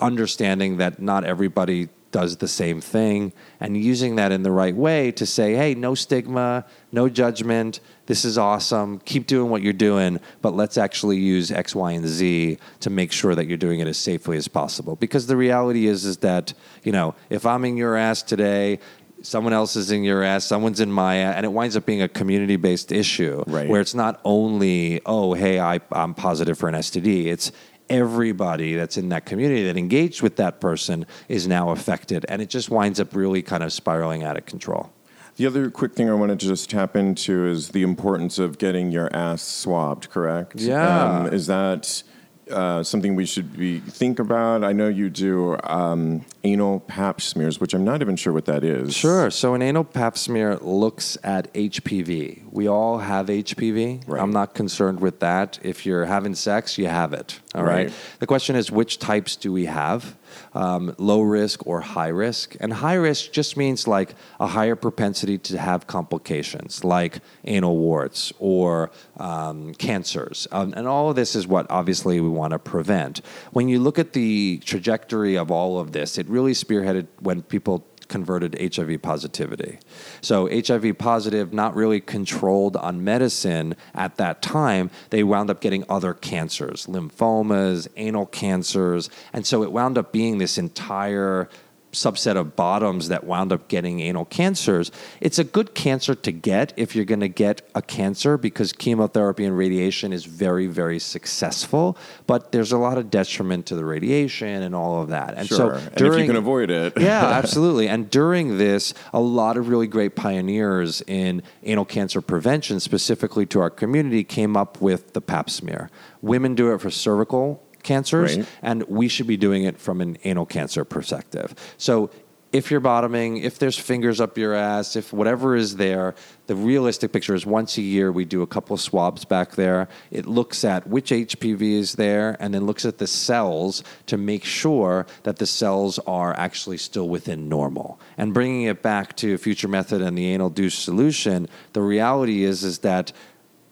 [0.00, 5.12] understanding that not everybody does the same thing, and using that in the right way
[5.12, 7.80] to say, hey, no stigma, no judgment.
[8.06, 9.00] This is awesome.
[9.00, 13.12] Keep doing what you're doing, but let's actually use X, Y, and Z to make
[13.12, 14.96] sure that you're doing it as safely as possible.
[14.96, 18.78] Because the reality is, is that you know, if I'm in your ass today,
[19.22, 22.02] someone else is in your ass, someone's in my ass, and it winds up being
[22.02, 23.68] a community based issue Right.
[23.68, 27.26] where it's not only, oh, hey, I, I'm positive for an STD.
[27.26, 27.50] It's
[27.88, 32.26] everybody that's in that community that engaged with that person is now affected.
[32.28, 34.90] And it just winds up really kind of spiraling out of control.
[35.36, 38.90] The other quick thing I wanted to just tap into is the importance of getting
[38.90, 40.08] your ass swabbed.
[40.10, 40.56] Correct?
[40.56, 41.18] Yeah.
[41.20, 42.02] Um, is that
[42.50, 44.64] uh, something we should be think about?
[44.64, 48.64] I know you do um, anal pap smears, which I'm not even sure what that
[48.64, 48.94] is.
[48.94, 49.30] Sure.
[49.30, 52.44] So an anal pap smear looks at HPV.
[52.50, 54.04] We all have HPV.
[54.06, 54.20] Right.
[54.20, 55.58] I'm not concerned with that.
[55.62, 57.40] If you're having sex, you have it.
[57.54, 57.86] All right.
[57.86, 57.92] Right.
[58.20, 60.16] The question is, which types do we have?
[60.54, 62.56] Um, low risk or high risk?
[62.60, 68.32] And high risk just means like a higher propensity to have complications, like anal warts
[68.38, 70.46] or um, cancers.
[70.52, 73.20] Um, and all of this is what obviously we want to prevent.
[73.52, 77.86] When you look at the trajectory of all of this, it really spearheaded when people
[78.08, 79.78] converted HIV positivity.
[80.20, 85.84] So HIV positive, not really controlled on medicine at that time, they wound up getting
[85.88, 91.48] other cancers, lymphomas, anal cancers, and so it wound up being this entire
[91.96, 94.92] subset of bottoms that wound up getting anal cancers.
[95.20, 99.44] It's a good cancer to get if you're going to get a cancer because chemotherapy
[99.44, 104.62] and radiation is very very successful, but there's a lot of detriment to the radiation
[104.62, 105.34] and all of that.
[105.36, 105.56] And Sure.
[105.56, 106.92] so and if you can avoid it.
[107.00, 107.88] yeah, absolutely.
[107.88, 113.60] And during this, a lot of really great pioneers in anal cancer prevention, specifically to
[113.60, 115.90] our community, came up with the pap smear.
[116.20, 118.46] Women do it for cervical cancers, Right.
[118.62, 121.54] and we should be doing it from an anal cancer perspective.
[121.78, 122.10] So
[122.52, 126.14] if you're bottoming, if there's fingers up your ass, if whatever is there,
[126.46, 129.88] the realistic picture is once a year we do a couple of swabs back there.
[130.10, 134.44] It looks at which HPV is there and then looks at the cells to make
[134.44, 137.98] sure that the cells are actually still within normal.
[138.16, 142.62] And bringing it back to future method and the anal douche solution, the reality is
[142.64, 143.12] is that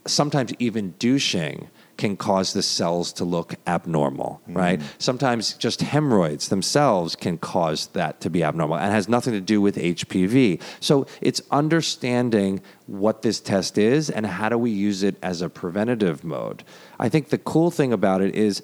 [0.07, 4.57] sometimes even douching can cause the cells to look abnormal, mm-hmm.
[4.57, 4.83] right?
[4.99, 9.61] Sometimes just hemorrhoids themselves can cause that to be abnormal and has nothing to do
[9.61, 10.61] with HPV.
[10.81, 15.49] So it's understanding what this test is and how do we use it as a
[15.49, 16.65] preventative mode.
[16.99, 18.63] I think the cool thing about it is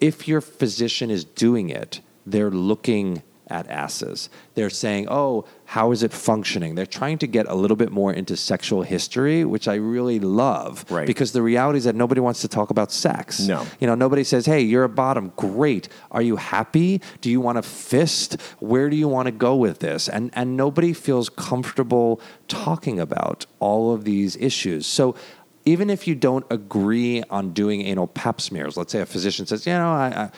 [0.00, 4.30] if your physician is doing it, they're looking at asses.
[4.54, 6.74] They're saying, oh, how is it functioning?
[6.74, 10.84] They're trying to get a little bit more into sexual history, which I really love.
[10.90, 11.06] Right.
[11.06, 13.40] Because the reality is that nobody wants to talk about sex.
[13.40, 13.66] No.
[13.80, 15.32] You know, nobody says, hey, you're a bottom.
[15.36, 15.88] Great.
[16.10, 17.00] Are you happy?
[17.20, 18.40] Do you want to fist?
[18.60, 20.08] Where do you want to go with this?
[20.08, 24.86] And, and nobody feels comfortable talking about all of these issues.
[24.86, 25.14] So
[25.64, 29.66] even if you don't agree on doing anal pap smears, let's say a physician says,
[29.66, 30.30] you know, I, I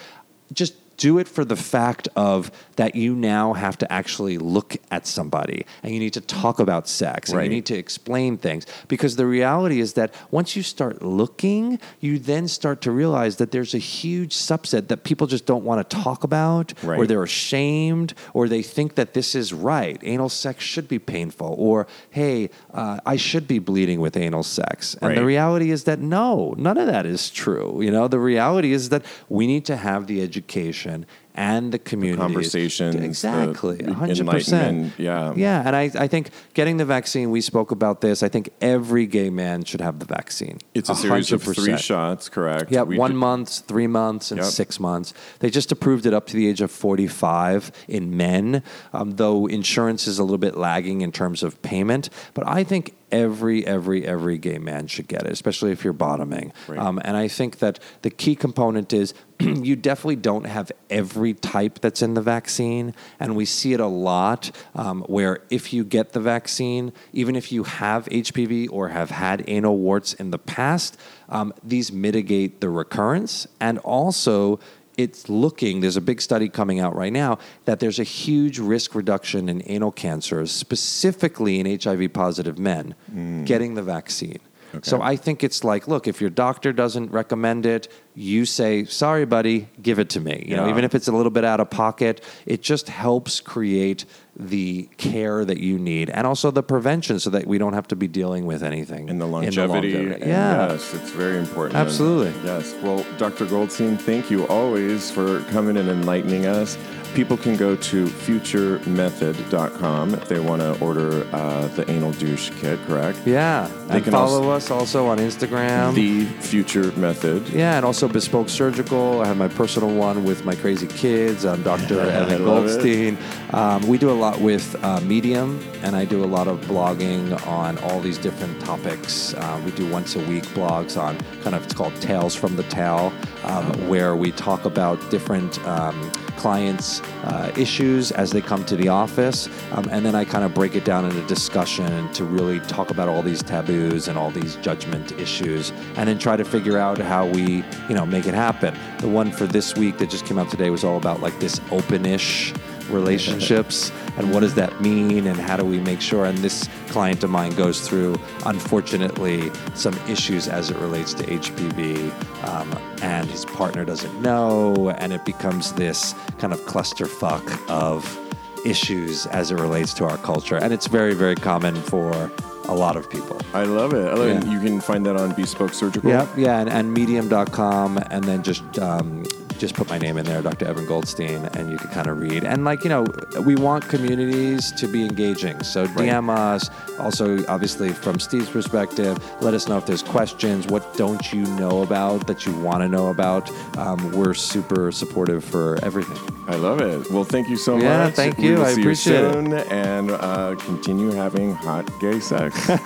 [0.53, 5.07] just do it for the fact of that you now have to actually look at
[5.07, 8.67] somebody and you need to talk about sex and you need to explain things.
[8.87, 13.51] Because the reality is that once you start looking you then start to realize that
[13.51, 18.13] there's a huge subset that people just don't want to talk about or they're ashamed
[18.35, 19.99] or they think that this is right.
[20.03, 24.95] Anal sex should be painful or hey uh, i should be bleeding with anal sex.
[25.01, 28.07] And the reality is that no none of that is true you know?
[28.07, 30.90] The reality is that we need to have the education
[31.35, 34.93] and the community conversations, the exactly 100%.
[34.99, 35.33] yeah.
[35.37, 39.07] yeah and I, I think getting the vaccine we spoke about this i think every
[39.07, 42.71] gay man should have the vaccine It's a series of three shots, correct?
[42.73, 44.51] Yeah, We one did- month, three months, and Yep.
[44.51, 45.13] six months.
[45.41, 48.63] They just approved it up to the age of 45 in men,
[48.93, 52.11] um, though insurance is a little bit lagging in terms of payment.
[52.35, 56.53] But I think every, every, every gay man should get it, especially if you're bottoming.
[56.69, 56.79] Right.
[56.79, 61.81] Um, and I think that the key component is you definitely don't have every type
[61.81, 62.95] that's in the vaccine.
[63.19, 67.51] And we see it a lot um, where if you get the vaccine, even if
[67.53, 70.99] you have HPV or have had anal warts in the past,
[71.29, 73.47] um, these mitigate the recurrence.
[73.61, 74.61] And also,
[75.03, 78.95] it's looking, there's a big study coming out right now that there's a huge risk
[78.95, 83.45] reduction in anal cancers, specifically in HIV positive men, mm.
[83.47, 84.41] getting the vaccine.
[84.83, 89.25] So I think it's like, look, if your doctor doesn't recommend it, you say, "Sorry,
[89.25, 91.71] buddy, give it to me." You know, even if it's a little bit out of
[91.71, 94.05] pocket, it just helps create
[94.49, 97.97] the care that you need and also the prevention so that we don't have to
[97.97, 99.95] be dealing with anything and the in longevity.
[99.95, 100.27] longevity.
[100.27, 100.69] yeah.
[100.71, 101.77] Yes, it's very important.
[101.77, 102.33] Absolutely.
[102.45, 102.75] Yes.
[102.83, 103.47] Well, Dr.
[103.47, 106.77] Goldstein, thank you always for coming and enlightening us.
[107.15, 112.79] People can go to futuremethod.com if they want to order uh, the anal douche kit,
[112.87, 113.19] correct?
[113.27, 113.69] Yeah.
[113.89, 115.95] They and can follow us also on Instagram.
[115.95, 117.49] The Future Method.
[117.49, 119.23] yeah, and also Bespoke Surgical.
[119.23, 121.45] I have my personal one with my crazy kids.
[121.45, 121.99] I'm Dr.
[122.01, 122.45] Evan.
[122.45, 123.19] Goldstein.
[123.53, 127.45] Um, we do a lot with uh, Medium, and I do a lot of blogging
[127.47, 129.35] on all these different topics.
[129.35, 132.63] Uh, we do once a week blogs on kind of, it's called Tales from the
[132.65, 133.13] Towel,
[133.45, 138.89] um, where we talk about different um, clients' uh, issues as they come to the
[138.89, 139.47] office.
[139.73, 142.91] Um, and then I kind of break it down in a discussion to really talk
[142.91, 146.97] about all these taboos and all these judgment issues and then try to figure out
[146.97, 148.75] how we, you know, make it happen.
[149.01, 151.61] The one for this week that just came out today was all about like this
[151.71, 152.55] open-ish
[152.89, 157.23] relationships and what does that mean and how do we make sure and this client
[157.23, 162.73] of mine goes through unfortunately some issues as it relates to hpv um,
[163.03, 168.19] and his partner doesn't know and it becomes this kind of clusterfuck of
[168.65, 172.31] issues as it relates to our culture and it's very very common for
[172.69, 174.07] a lot of people I love it.
[174.07, 174.47] I love it.
[174.47, 176.09] You can find that on Bespoke Surgical.
[176.09, 179.25] Yep, yeah, and, and medium.com, and then just um,
[179.61, 180.65] just put my name in there, Dr.
[180.67, 182.45] Evan Goldstein, and you can kind of read.
[182.45, 183.05] And like, you know,
[183.43, 185.63] we want communities to be engaging.
[185.63, 186.71] So DM us.
[186.99, 190.67] Also, obviously, from Steve's perspective, let us know if there's questions.
[190.67, 193.51] What don't you know about that you want to know about?
[193.77, 196.19] Um, we're super supportive for everything.
[196.49, 197.11] I love it.
[197.11, 198.15] Well, thank you so Yeah, much.
[198.15, 198.63] thank We you.
[198.63, 199.33] I see appreciate you it.
[199.33, 202.69] soon And uh, continue having hot gay sex.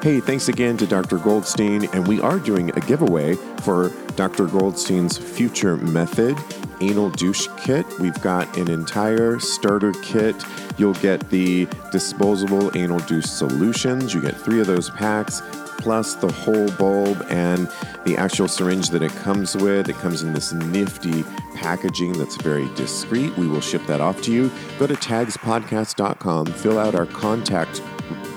[0.00, 1.18] Hey, thanks again to Dr.
[1.18, 1.86] Goldstein.
[1.92, 4.46] And we are doing a giveaway for Dr.
[4.46, 6.38] Goldstein's Future Method
[6.80, 7.84] Anal Douche Kit.
[7.98, 10.36] We've got an entire starter kit.
[10.76, 14.14] You'll get the disposable anal douche solutions.
[14.14, 15.42] You get three of those packs,
[15.78, 17.68] plus the whole bulb and
[18.04, 19.88] the actual syringe that it comes with.
[19.88, 21.24] It comes in this nifty
[21.56, 23.36] packaging that's very discreet.
[23.36, 24.52] We will ship that off to you.
[24.78, 27.82] Go to tagspodcast.com, fill out our contact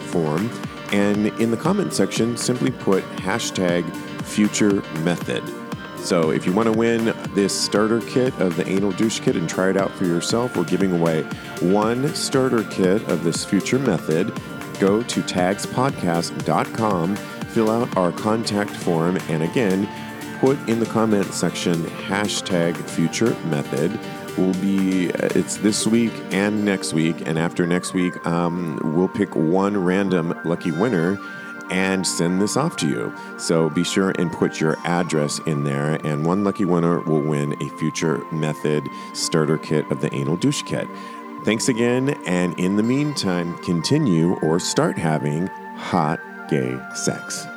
[0.07, 0.49] form,
[0.91, 3.89] and in the comment section, simply put hashtag
[4.23, 5.43] future method.
[5.97, 9.47] So if you want to win this starter kit of the anal douche kit and
[9.47, 11.23] try it out for yourself, we're giving away
[11.61, 14.33] one starter kit of this future method.
[14.79, 19.87] Go to tagspodcast.com, fill out our contact form, and again,
[20.39, 23.91] put in the comment section hashtag future method
[24.37, 29.35] will be it's this week and next week and after next week um, we'll pick
[29.35, 31.19] one random lucky winner
[31.69, 33.13] and send this off to you.
[33.37, 37.53] So be sure and put your address in there and one lucky winner will win
[37.61, 40.87] a future method starter kit of the anal douche kit.
[41.45, 46.19] Thanks again and in the meantime continue or start having hot
[46.49, 47.47] gay sex